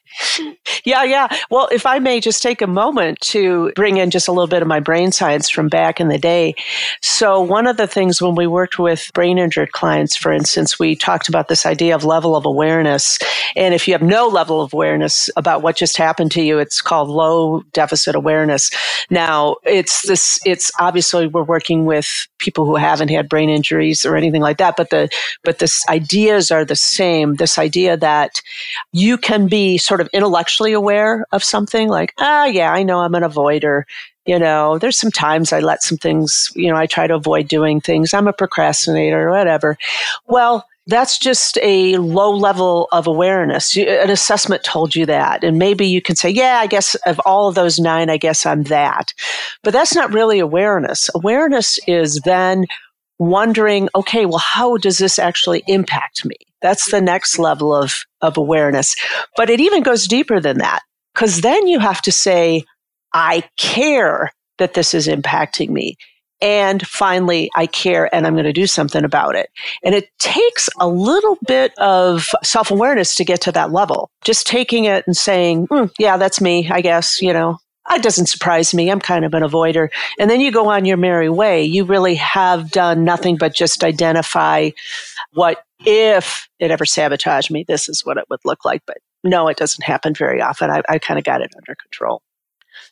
yeah, 0.84 1.04
yeah. 1.04 1.28
Well, 1.50 1.68
if 1.72 1.86
I 1.86 2.00
may 2.00 2.20
just 2.20 2.42
take 2.42 2.62
a 2.62 2.68
moment 2.68 3.20
to 3.22 3.72
bring 3.76 3.98
in 3.98 4.10
just 4.10 4.28
a 4.28 4.32
little 4.32 4.48
bit 4.48 4.62
of 4.62 4.68
my 4.68 4.80
brain 4.80 5.12
science 5.12 5.50
from 5.50 5.70
back 5.70 6.00
in 6.00 6.08
the 6.08 6.18
day. 6.18 6.56
So, 7.02 7.42
one 7.42 7.68
of 7.68 7.78
the 7.78 7.88
things 7.88 8.22
when 8.22 8.36
we 8.36 8.48
worked 8.48 8.80
with 8.80 9.12
brain 9.14 9.38
injured 9.38 9.72
clients, 9.72 10.16
for 10.16 10.32
instance, 10.32 10.78
we 10.80 10.96
talked 10.96 11.30
about 11.30 11.48
this 11.48 11.66
idea 11.66 11.96
of 11.96 12.04
level 12.04 12.36
of 12.36 12.46
awareness. 12.46 13.18
And 13.56 13.74
if 13.74 13.88
you 13.88 13.94
have 13.94 14.02
no 14.02 14.28
level 14.28 14.62
of 14.62 14.74
awareness 14.74 15.30
about 15.36 15.62
what 15.62 15.76
just 15.76 15.98
happened 15.98 16.32
to 16.34 16.42
you, 16.42 16.60
it's 16.60 16.82
called 16.82 17.10
low 17.10 17.62
deficit 17.74 18.16
awareness. 18.16 18.72
Now, 19.10 19.58
it's 19.64 20.08
this, 20.08 20.40
it's 20.46 20.72
obviously 20.80 21.28
we're 21.28 21.44
working 21.44 21.86
with 21.86 22.28
people 22.40 22.66
who 22.66 22.76
haven't 22.76 23.10
had 23.10 23.30
brain 23.30 23.50
injuries 23.50 24.06
or 24.06 24.16
anything 24.16 24.42
like 24.42 24.58
that, 24.58 24.76
but 24.76 24.90
the, 24.90 25.10
but 25.44 25.60
the 25.60 25.72
ideas 25.90 26.52
are 26.52 26.66
the 26.66 26.76
same. 26.76 27.36
This 27.36 27.58
idea 27.58 27.98
that 27.98 28.42
you 28.92 29.18
can 29.18 29.48
be 29.48 29.78
sort 29.78 30.02
of 30.02 30.03
intellectually 30.14 30.74
aware 30.74 31.26
of 31.32 31.44
something 31.44 31.90
like, 31.90 32.14
ah, 32.20 32.46
yeah, 32.46 32.72
I 32.72 32.84
know 32.84 33.00
I'm 33.00 33.16
an 33.16 33.24
avoider. 33.24 33.84
You 34.26 34.40
know, 34.40 34.78
there's 34.78 35.00
some 35.00 35.12
times 35.12 35.52
I 35.52 35.60
let 35.60 35.84
some 35.84 35.98
things, 35.98 36.52
you 36.56 36.72
know, 36.72 36.78
I 36.78 36.86
try 36.86 37.08
to 37.08 37.16
avoid 37.16 37.48
doing 37.48 37.82
things. 37.82 38.14
I'm 38.14 38.28
a 38.28 38.34
procrastinator 38.34 39.30
whatever. 39.30 39.78
Well, 40.28 40.66
that's 40.88 41.18
just 41.18 41.58
a 41.62 41.96
low 41.98 42.32
level 42.32 42.90
of 42.92 43.08
awareness. 43.08 43.78
An 43.78 44.10
assessment 44.10 44.64
told 44.64 44.96
you 44.96 45.06
that. 45.06 45.44
And 45.44 45.58
maybe 45.58 45.88
you 45.88 46.02
can 46.02 46.16
say, 46.16 46.30
yeah, 46.30 46.60
I 46.60 46.68
guess 46.68 46.96
of 47.06 47.22
all 47.26 47.48
of 47.48 47.56
those 47.56 47.80
nine, 47.80 48.10
I 48.10 48.18
guess 48.18 48.46
I'm 48.46 48.64
that. 48.64 49.14
But 49.64 49.72
that's 49.72 49.96
not 49.96 50.14
really 50.14 50.40
awareness. 50.40 51.10
Awareness 51.16 51.80
is 51.88 52.20
then 52.26 52.66
wondering, 53.20 53.90
okay, 53.96 54.26
well, 54.26 54.40
how 54.40 54.78
does 54.78 54.98
this 54.98 55.20
actually 55.20 55.64
impact 55.68 56.26
me? 56.26 56.36
That's 56.62 56.92
the 56.92 57.02
next 57.02 57.40
level 57.40 57.74
of, 57.76 58.04
of 58.22 58.38
awareness. 58.38 58.96
But 59.36 59.50
it 59.50 59.60
even 59.60 59.84
goes 59.84 60.08
deeper 60.08 60.40
than 60.40 60.60
that, 60.60 60.82
because 61.14 61.42
then 61.42 61.68
you 61.68 61.80
have 61.80 62.02
to 62.04 62.12
say, 62.12 62.64
I 63.14 63.44
care 63.58 64.32
that 64.58 64.74
this 64.74 64.94
is 64.94 65.08
impacting 65.08 65.70
me. 65.70 65.96
And 66.42 66.86
finally, 66.86 67.50
I 67.56 67.68
care 67.68 68.14
and 68.14 68.28
I'm 68.28 68.34
going 68.34 68.44
to 68.44 68.52
do 68.52 68.68
something 68.68 69.06
about 69.06 69.36
it. 69.36 69.50
And 69.82 69.96
it 69.96 70.10
takes 70.20 70.68
a 70.78 70.88
little 70.88 71.38
bit 71.48 71.72
of 71.78 72.28
self 72.44 72.70
awareness 72.70 73.16
to 73.16 73.24
get 73.24 73.40
to 73.42 73.52
that 73.54 73.72
level. 73.72 74.10
Just 74.26 74.46
taking 74.46 74.84
it 74.84 75.06
and 75.08 75.16
saying, 75.16 75.68
mm, 75.68 75.90
yeah, 75.98 76.18
that's 76.18 76.42
me, 76.42 76.70
I 76.70 76.82
guess, 76.82 77.22
you 77.22 77.32
know, 77.32 77.60
it 77.92 78.04
doesn't 78.04 78.28
surprise 78.28 78.74
me. 78.74 78.90
I'm 78.90 79.00
kind 79.00 79.26
of 79.26 79.34
an 79.34 79.44
avoider. 79.44 79.90
And 80.20 80.30
then 80.30 80.40
you 80.40 80.52
go 80.52 80.70
on 80.70 80.86
your 80.86 80.98
merry 80.98 81.30
way. 81.30 81.64
You 81.64 81.84
really 81.84 82.16
have 82.16 82.72
done 82.72 83.04
nothing 83.04 83.38
but 83.38 83.54
just 83.54 83.84
identify 83.84 84.70
what 85.34 85.64
if 85.86 86.48
it 86.60 86.72
ever 86.72 86.86
sabotaged 86.86 87.52
me, 87.52 87.66
this 87.68 87.90
is 87.90 88.06
what 88.06 88.18
it 88.18 88.26
would 88.30 88.40
look 88.46 88.64
like. 88.64 88.84
But 88.86 88.98
no, 89.24 89.48
it 89.48 89.58
doesn't 89.58 89.84
happen 89.84 90.14
very 90.14 90.42
often. 90.42 90.70
I, 90.70 90.82
I 90.88 91.00
kind 91.00 91.18
of 91.18 91.26
got 91.26 91.42
it 91.42 91.52
under 91.56 91.76
control. 91.76 92.22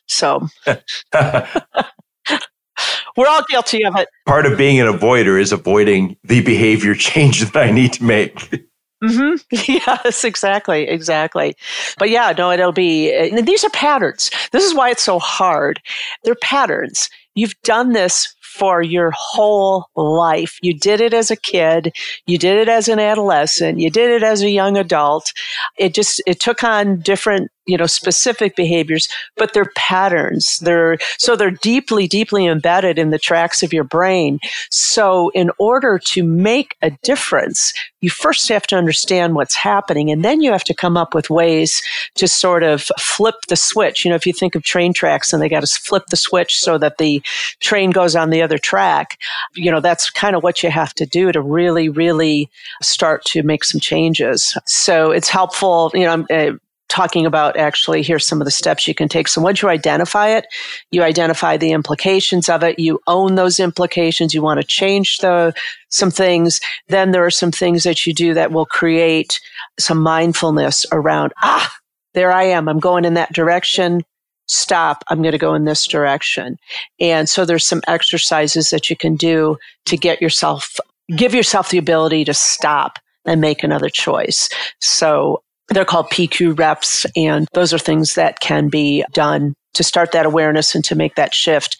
So 0.06 0.48
we're 3.16 3.28
all 3.28 3.44
guilty 3.48 3.84
of 3.84 3.96
it. 3.96 4.08
Part 4.26 4.46
of 4.46 4.58
being 4.58 4.80
an 4.80 4.86
avoider 4.86 5.40
is 5.40 5.52
avoiding 5.52 6.16
the 6.24 6.42
behavior 6.42 6.94
change 6.94 7.40
that 7.40 7.56
I 7.56 7.70
need 7.70 7.92
to 7.94 8.04
make. 8.04 8.66
Mm-hmm. 9.02 9.34
Yes, 9.72 10.24
exactly, 10.24 10.88
exactly. 10.88 11.56
But 11.98 12.10
yeah, 12.10 12.32
no, 12.36 12.50
it'll 12.50 12.72
be. 12.72 13.30
These 13.42 13.64
are 13.64 13.70
patterns. 13.70 14.30
This 14.52 14.64
is 14.64 14.74
why 14.74 14.90
it's 14.90 15.02
so 15.02 15.18
hard. 15.18 15.80
They're 16.24 16.34
patterns. 16.36 17.08
You've 17.34 17.60
done 17.62 17.92
this 17.92 18.34
for 18.42 18.82
your 18.82 19.12
whole 19.16 19.86
life. 19.96 20.58
You 20.62 20.78
did 20.78 21.00
it 21.00 21.14
as 21.14 21.30
a 21.30 21.36
kid. 21.36 21.94
You 22.26 22.36
did 22.38 22.58
it 22.58 22.68
as 22.68 22.86
an 22.88 22.98
adolescent. 22.98 23.80
You 23.80 23.90
did 23.90 24.10
it 24.10 24.22
as 24.22 24.42
a 24.42 24.50
young 24.50 24.76
adult. 24.76 25.32
It 25.78 25.94
just, 25.94 26.22
it 26.26 26.38
took 26.38 26.62
on 26.62 26.98
different 27.00 27.50
you 27.66 27.76
know 27.76 27.86
specific 27.86 28.56
behaviors 28.56 29.08
but 29.36 29.52
they're 29.52 29.70
patterns. 29.76 30.58
They're 30.60 30.98
so 31.18 31.36
they're 31.36 31.50
deeply 31.50 32.06
deeply 32.06 32.46
embedded 32.46 32.98
in 32.98 33.10
the 33.10 33.18
tracks 33.18 33.62
of 33.62 33.72
your 33.72 33.84
brain. 33.84 34.38
So 34.70 35.30
in 35.30 35.50
order 35.58 35.98
to 36.06 36.22
make 36.22 36.76
a 36.82 36.90
difference 37.02 37.72
you 38.00 38.10
first 38.10 38.48
have 38.48 38.66
to 38.66 38.76
understand 38.76 39.34
what's 39.34 39.54
happening 39.54 40.10
and 40.10 40.24
then 40.24 40.40
you 40.40 40.50
have 40.50 40.64
to 40.64 40.74
come 40.74 40.96
up 40.96 41.14
with 41.14 41.30
ways 41.30 41.82
to 42.16 42.26
sort 42.26 42.64
of 42.64 42.82
flip 42.98 43.36
the 43.48 43.56
switch. 43.56 44.04
You 44.04 44.10
know 44.10 44.16
if 44.16 44.26
you 44.26 44.32
think 44.32 44.54
of 44.54 44.62
train 44.62 44.92
tracks 44.92 45.32
and 45.32 45.40
they 45.40 45.48
got 45.48 45.64
to 45.64 45.80
flip 45.80 46.06
the 46.06 46.16
switch 46.16 46.58
so 46.58 46.78
that 46.78 46.98
the 46.98 47.22
train 47.60 47.90
goes 47.90 48.16
on 48.16 48.30
the 48.30 48.42
other 48.42 48.58
track 48.58 49.18
you 49.54 49.70
know 49.70 49.80
that's 49.80 50.10
kind 50.10 50.34
of 50.34 50.42
what 50.42 50.62
you 50.62 50.70
have 50.70 50.94
to 50.94 51.06
do 51.06 51.32
to 51.32 51.40
really 51.40 51.88
really 51.88 52.50
start 52.82 53.24
to 53.24 53.42
make 53.42 53.64
some 53.64 53.80
changes. 53.80 54.56
So 54.66 55.10
it's 55.10 55.28
helpful 55.28 55.90
you 55.94 56.04
know 56.04 56.26
uh, 56.30 56.52
talking 56.92 57.24
about 57.24 57.56
actually 57.56 58.02
here's 58.02 58.26
some 58.26 58.40
of 58.40 58.44
the 58.44 58.50
steps 58.50 58.86
you 58.86 58.94
can 58.94 59.08
take. 59.08 59.26
So 59.26 59.40
once 59.40 59.62
you 59.62 59.70
identify 59.70 60.28
it, 60.28 60.46
you 60.90 61.02
identify 61.02 61.56
the 61.56 61.72
implications 61.72 62.50
of 62.50 62.62
it, 62.62 62.78
you 62.78 63.00
own 63.06 63.34
those 63.34 63.58
implications, 63.58 64.34
you 64.34 64.42
want 64.42 64.60
to 64.60 64.66
change 64.66 65.18
the 65.18 65.54
some 65.88 66.10
things, 66.10 66.60
then 66.88 67.10
there 67.10 67.24
are 67.24 67.30
some 67.30 67.50
things 67.50 67.84
that 67.84 68.06
you 68.06 68.12
do 68.12 68.34
that 68.34 68.52
will 68.52 68.66
create 68.66 69.40
some 69.80 70.02
mindfulness 70.02 70.84
around 70.92 71.32
ah, 71.42 71.74
there 72.12 72.30
I 72.30 72.44
am, 72.44 72.68
I'm 72.68 72.78
going 72.78 73.06
in 73.06 73.14
that 73.14 73.32
direction. 73.32 74.02
Stop, 74.48 75.02
I'm 75.08 75.22
going 75.22 75.32
to 75.32 75.38
go 75.38 75.54
in 75.54 75.64
this 75.64 75.86
direction. 75.86 76.58
And 77.00 77.26
so 77.26 77.46
there's 77.46 77.66
some 77.66 77.80
exercises 77.88 78.68
that 78.68 78.90
you 78.90 78.96
can 78.96 79.16
do 79.16 79.56
to 79.86 79.96
get 79.96 80.20
yourself 80.20 80.76
give 81.16 81.34
yourself 81.34 81.70
the 81.70 81.78
ability 81.78 82.24
to 82.24 82.34
stop 82.34 82.98
and 83.24 83.40
make 83.40 83.62
another 83.62 83.88
choice. 83.88 84.48
So 84.80 85.42
they're 85.68 85.84
called 85.84 86.10
PQ 86.10 86.58
reps, 86.58 87.06
and 87.16 87.48
those 87.52 87.72
are 87.72 87.78
things 87.78 88.14
that 88.14 88.40
can 88.40 88.68
be 88.68 89.04
done 89.12 89.54
to 89.74 89.82
start 89.82 90.12
that 90.12 90.26
awareness 90.26 90.74
and 90.74 90.84
to 90.84 90.94
make 90.94 91.14
that 91.14 91.32
shift. 91.32 91.78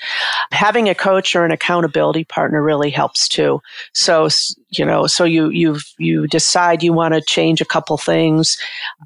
Having 0.50 0.88
a 0.88 0.94
coach 0.94 1.36
or 1.36 1.44
an 1.44 1.50
accountability 1.50 2.24
partner 2.24 2.62
really 2.62 2.90
helps 2.90 3.28
too. 3.28 3.60
So, 3.92 4.28
you 4.70 4.84
know, 4.84 5.06
so 5.06 5.24
you, 5.24 5.50
you, 5.50 5.78
you 5.98 6.26
decide 6.26 6.82
you 6.82 6.92
want 6.92 7.14
to 7.14 7.20
change 7.20 7.60
a 7.60 7.66
couple 7.66 7.98
things, 7.98 8.56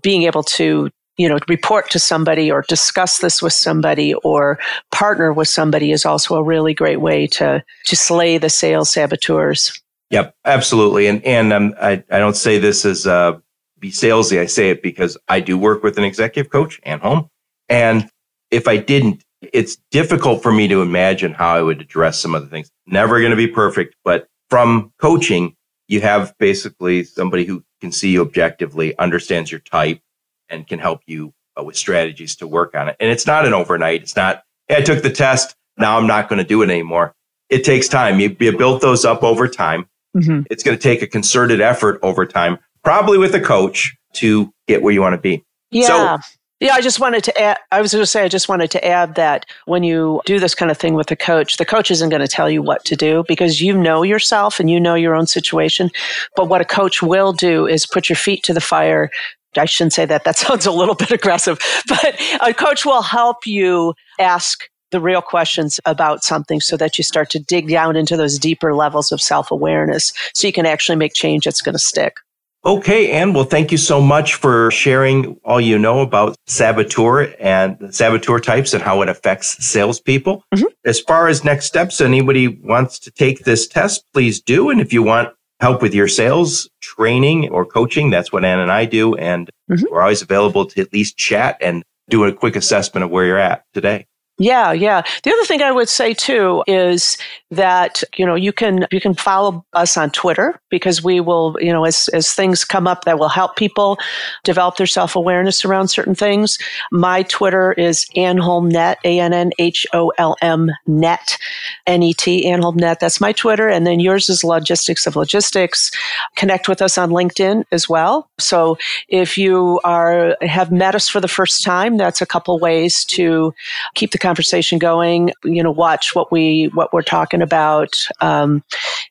being 0.02 0.22
able 0.22 0.44
to 0.44 0.90
you 1.16 1.28
know, 1.28 1.38
report 1.48 1.90
to 1.90 1.98
somebody 1.98 2.50
or 2.50 2.62
discuss 2.68 3.20
this 3.20 3.40
with 3.40 3.54
somebody 3.54 4.12
or 4.16 4.58
partner 4.92 5.32
with 5.32 5.48
somebody 5.48 5.90
is 5.90 6.04
also 6.04 6.34
a 6.34 6.42
really 6.42 6.74
great 6.74 7.00
way 7.00 7.26
to, 7.26 7.64
to 7.84 7.96
slay 7.96 8.36
the 8.36 8.50
sales 8.50 8.90
saboteurs. 8.90 9.80
Yep, 10.10 10.36
absolutely. 10.44 11.06
And, 11.06 11.24
and 11.24 11.52
um, 11.54 11.74
I, 11.80 12.04
I 12.10 12.18
don't 12.18 12.36
say 12.36 12.58
this 12.58 12.84
as 12.84 13.06
uh, 13.06 13.38
be 13.78 13.90
salesy. 13.90 14.38
I 14.38 14.46
say 14.46 14.70
it 14.70 14.82
because 14.82 15.16
I 15.28 15.40
do 15.40 15.58
work 15.58 15.82
with 15.82 15.98
an 15.98 16.04
executive 16.04 16.50
coach 16.50 16.80
Ann 16.84 17.00
Holm. 17.00 17.28
And 17.68 18.08
if 18.50 18.68
I 18.68 18.76
didn't, 18.76 19.24
it's 19.40 19.76
difficult 19.90 20.42
for 20.42 20.52
me 20.52 20.68
to 20.68 20.82
imagine 20.82 21.32
how 21.32 21.54
I 21.54 21.62
would 21.62 21.80
address 21.80 22.18
some 22.18 22.34
of 22.34 22.42
the 22.42 22.48
things. 22.48 22.70
Never 22.86 23.20
going 23.20 23.30
to 23.30 23.36
be 23.36 23.48
perfect, 23.48 23.94
but 24.04 24.26
from 24.48 24.92
coaching, 24.98 25.54
you 25.88 26.00
have 26.00 26.34
basically 26.38 27.04
somebody 27.04 27.44
who 27.44 27.62
can 27.80 27.92
see 27.92 28.10
you 28.10 28.22
objectively, 28.22 28.96
understands 28.98 29.50
your 29.50 29.60
type, 29.60 30.00
and 30.48 30.66
can 30.66 30.78
help 30.78 31.02
you 31.06 31.32
uh, 31.58 31.62
with 31.62 31.76
strategies 31.76 32.36
to 32.36 32.46
work 32.46 32.74
on 32.74 32.88
it. 32.88 32.96
And 33.00 33.10
it's 33.10 33.26
not 33.26 33.46
an 33.46 33.54
overnight. 33.54 34.02
It's 34.02 34.16
not, 34.16 34.42
hey, 34.68 34.76
I 34.76 34.80
took 34.80 35.02
the 35.02 35.10
test. 35.10 35.54
Now 35.76 35.98
I'm 35.98 36.06
not 36.06 36.28
going 36.28 36.38
to 36.38 36.44
do 36.44 36.62
it 36.62 36.70
anymore. 36.70 37.14
It 37.50 37.64
takes 37.64 37.88
time. 37.88 38.18
You, 38.20 38.34
you 38.40 38.56
build 38.56 38.80
those 38.80 39.04
up 39.04 39.22
over 39.22 39.46
time. 39.46 39.88
Mm-hmm. 40.16 40.42
It's 40.50 40.62
going 40.62 40.76
to 40.76 40.82
take 40.82 41.02
a 41.02 41.06
concerted 41.06 41.60
effort 41.60 42.00
over 42.02 42.24
time, 42.24 42.58
probably 42.86 43.18
with 43.18 43.34
a 43.34 43.40
coach 43.40 43.96
to 44.12 44.48
get 44.68 44.80
where 44.80 44.94
you 44.94 45.00
want 45.00 45.12
to 45.12 45.20
be. 45.20 45.42
Yeah. 45.72 45.86
So, 46.18 46.18
yeah, 46.60 46.74
I 46.74 46.80
just 46.80 47.00
wanted 47.00 47.24
to 47.24 47.36
add, 47.36 47.58
I 47.72 47.80
was 47.80 47.92
going 47.92 48.02
to 48.02 48.06
say, 48.06 48.22
I 48.22 48.28
just 48.28 48.48
wanted 48.48 48.70
to 48.70 48.86
add 48.86 49.16
that 49.16 49.44
when 49.64 49.82
you 49.82 50.22
do 50.24 50.38
this 50.38 50.54
kind 50.54 50.70
of 50.70 50.78
thing 50.78 50.94
with 50.94 51.10
a 51.10 51.16
coach, 51.16 51.56
the 51.56 51.64
coach 51.64 51.90
isn't 51.90 52.10
going 52.10 52.22
to 52.22 52.28
tell 52.28 52.48
you 52.48 52.62
what 52.62 52.84
to 52.84 52.94
do 52.94 53.24
because 53.26 53.60
you 53.60 53.76
know 53.76 54.04
yourself 54.04 54.60
and 54.60 54.70
you 54.70 54.78
know 54.78 54.94
your 54.94 55.16
own 55.16 55.26
situation. 55.26 55.90
But 56.36 56.48
what 56.48 56.60
a 56.60 56.64
coach 56.64 57.02
will 57.02 57.32
do 57.32 57.66
is 57.66 57.86
put 57.86 58.08
your 58.08 58.14
feet 58.14 58.44
to 58.44 58.54
the 58.54 58.60
fire, 58.60 59.10
I 59.56 59.64
shouldn't 59.64 59.94
say 59.94 60.04
that. 60.04 60.22
That 60.22 60.36
sounds 60.44 60.64
a 60.64 60.70
little 60.70 60.94
bit 60.94 61.10
aggressive, 61.10 61.58
but 61.88 62.20
a 62.40 62.54
coach 62.54 62.86
will 62.86 63.02
help 63.02 63.48
you 63.48 63.94
ask 64.20 64.60
the 64.92 65.00
real 65.00 65.22
questions 65.22 65.80
about 65.86 66.22
something 66.22 66.60
so 66.60 66.76
that 66.76 66.98
you 66.98 67.02
start 67.02 67.30
to 67.30 67.40
dig 67.40 67.68
down 67.68 67.96
into 67.96 68.16
those 68.16 68.38
deeper 68.38 68.76
levels 68.76 69.10
of 69.10 69.20
self 69.20 69.50
awareness 69.50 70.12
so 70.34 70.46
you 70.46 70.52
can 70.52 70.66
actually 70.66 70.94
make 70.94 71.14
change 71.14 71.46
that's 71.46 71.62
going 71.62 71.72
to 71.72 71.80
stick. 71.80 72.18
Okay, 72.66 73.12
Ann. 73.12 73.32
Well, 73.32 73.44
thank 73.44 73.70
you 73.70 73.78
so 73.78 74.00
much 74.00 74.34
for 74.34 74.72
sharing 74.72 75.38
all 75.44 75.60
you 75.60 75.78
know 75.78 76.00
about 76.00 76.34
saboteur 76.48 77.32
and 77.38 77.94
saboteur 77.94 78.40
types 78.40 78.74
and 78.74 78.82
how 78.82 79.02
it 79.02 79.08
affects 79.08 79.64
salespeople. 79.64 80.42
Mm-hmm. 80.52 80.64
As 80.84 80.98
far 80.98 81.28
as 81.28 81.44
next 81.44 81.66
steps, 81.66 82.00
anybody 82.00 82.48
wants 82.48 82.98
to 82.98 83.12
take 83.12 83.44
this 83.44 83.68
test, 83.68 84.04
please 84.12 84.40
do. 84.40 84.68
And 84.68 84.80
if 84.80 84.92
you 84.92 85.04
want 85.04 85.32
help 85.60 85.80
with 85.80 85.94
your 85.94 86.08
sales 86.08 86.68
training 86.80 87.50
or 87.50 87.64
coaching, 87.64 88.10
that's 88.10 88.32
what 88.32 88.44
Ann 88.44 88.58
and 88.58 88.72
I 88.72 88.84
do. 88.84 89.14
And 89.14 89.48
mm-hmm. 89.70 89.84
we're 89.88 90.02
always 90.02 90.22
available 90.22 90.66
to 90.66 90.80
at 90.80 90.92
least 90.92 91.16
chat 91.16 91.56
and 91.60 91.84
do 92.10 92.24
a 92.24 92.32
quick 92.32 92.56
assessment 92.56 93.04
of 93.04 93.10
where 93.10 93.26
you're 93.26 93.38
at 93.38 93.62
today. 93.74 94.06
Yeah, 94.38 94.72
yeah. 94.72 95.02
The 95.22 95.32
other 95.32 95.44
thing 95.44 95.62
I 95.62 95.72
would 95.72 95.88
say 95.88 96.12
too 96.12 96.62
is 96.66 97.16
that 97.50 98.02
you 98.16 98.26
know 98.26 98.34
you 98.34 98.52
can 98.52 98.86
you 98.90 99.00
can 99.00 99.14
follow 99.14 99.64
us 99.72 99.96
on 99.96 100.10
Twitter 100.10 100.60
because 100.68 101.02
we 101.02 101.20
will 101.20 101.56
you 101.58 101.72
know 101.72 101.86
as 101.86 102.08
as 102.08 102.32
things 102.34 102.62
come 102.62 102.86
up 102.86 103.04
that 103.04 103.18
will 103.18 103.30
help 103.30 103.56
people 103.56 103.98
develop 104.44 104.76
their 104.76 104.86
self 104.86 105.16
awareness 105.16 105.64
around 105.64 105.88
certain 105.88 106.14
things. 106.14 106.58
My 106.92 107.22
Twitter 107.22 107.72
is 107.72 108.04
AnnHolmNet, 108.14 108.96
A 109.04 109.20
N 109.20 109.32
N 109.32 109.52
H 109.58 109.86
O 109.94 110.12
L 110.18 110.36
M 110.42 110.70
Net, 110.86 111.38
N 111.86 112.02
E 112.02 112.12
T, 112.12 112.44
AnnHolmNet. 112.44 112.98
That's 112.98 113.20
my 113.20 113.32
Twitter, 113.32 113.68
and 113.68 113.86
then 113.86 114.00
yours 114.00 114.28
is 114.28 114.42
Logistics 114.42 115.06
of 115.06 115.16
Logistics. 115.16 115.90
Connect 116.34 116.68
with 116.68 116.82
us 116.82 116.98
on 116.98 117.10
LinkedIn 117.10 117.64
as 117.72 117.88
well. 117.88 118.28
So 118.38 118.76
if 119.08 119.38
you 119.38 119.80
are 119.84 120.36
have 120.40 120.72
met 120.72 120.94
us 120.94 121.08
for 121.08 121.20
the 121.20 121.28
first 121.28 121.64
time, 121.64 121.96
that's 121.96 122.20
a 122.20 122.26
couple 122.26 122.58
ways 122.58 123.04
to 123.06 123.54
keep 123.94 124.10
the 124.10 124.18
conversation 124.18 124.78
going. 124.78 125.32
You 125.44 125.62
know, 125.62 125.70
watch 125.70 126.14
what 126.14 126.32
we 126.32 126.70
what 126.74 126.92
we're 126.92 127.02
talking 127.02 127.42
about, 127.42 127.96
um, 128.20 128.62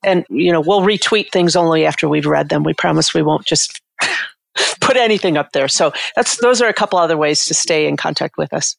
and 0.03 0.25
you 0.29 0.51
know, 0.51 0.61
we'll 0.61 0.81
retweet 0.81 1.31
things 1.31 1.55
only 1.55 1.85
after 1.85 2.09
we've 2.09 2.25
read 2.25 2.49
them. 2.49 2.63
We 2.63 2.73
promise 2.73 3.13
we 3.13 3.21
won't 3.21 3.45
just 3.45 3.81
put 4.81 4.97
anything 4.97 5.38
up 5.38 5.51
there. 5.53 5.67
So 5.67 5.93
that's 6.15 6.38
those 6.38 6.61
are 6.61 6.67
a 6.67 6.73
couple 6.73 6.99
other 6.99 7.17
ways 7.17 7.45
to 7.45 7.53
stay 7.53 7.88
in 7.88 7.97
contact 7.97 8.38
with 8.38 8.53
us. 8.53 8.75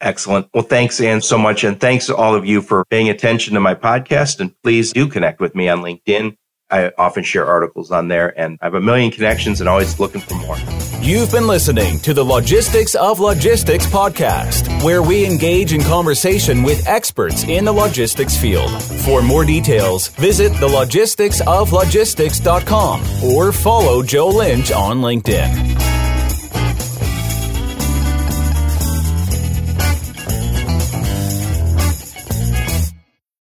Excellent. 0.00 0.48
Well, 0.54 0.62
thanks, 0.62 1.00
Ann, 1.00 1.20
so 1.20 1.38
much. 1.38 1.64
And 1.64 1.80
thanks 1.80 2.06
to 2.06 2.16
all 2.16 2.34
of 2.34 2.46
you 2.46 2.62
for 2.62 2.84
paying 2.84 3.08
attention 3.08 3.54
to 3.54 3.60
my 3.60 3.74
podcast. 3.74 4.40
And 4.40 4.54
please 4.62 4.92
do 4.92 5.08
connect 5.08 5.40
with 5.40 5.54
me 5.54 5.68
on 5.68 5.80
LinkedIn. 5.80 6.36
I 6.70 6.92
often 6.98 7.24
share 7.24 7.46
articles 7.46 7.90
on 7.90 8.08
there 8.08 8.38
and 8.38 8.58
I 8.60 8.66
have 8.66 8.74
a 8.74 8.80
million 8.80 9.10
connections 9.10 9.60
and 9.60 9.68
always 9.68 9.98
looking 9.98 10.20
for 10.20 10.34
more. 10.34 10.56
You've 11.00 11.30
been 11.30 11.46
listening 11.46 11.98
to 12.00 12.12
the 12.12 12.24
Logistics 12.24 12.94
of 12.94 13.20
Logistics 13.20 13.86
podcast, 13.86 14.84
where 14.84 15.00
we 15.00 15.24
engage 15.24 15.72
in 15.72 15.80
conversation 15.80 16.62
with 16.62 16.86
experts 16.86 17.44
in 17.44 17.64
the 17.64 17.72
logistics 17.72 18.36
field. 18.36 18.82
For 18.82 19.22
more 19.22 19.46
details, 19.46 20.08
visit 20.08 20.52
thelogisticsoflogistics.com 20.52 23.24
or 23.24 23.52
follow 23.52 24.02
Joe 24.02 24.28
Lynch 24.28 24.70
on 24.70 24.98
LinkedIn. 24.98 26.07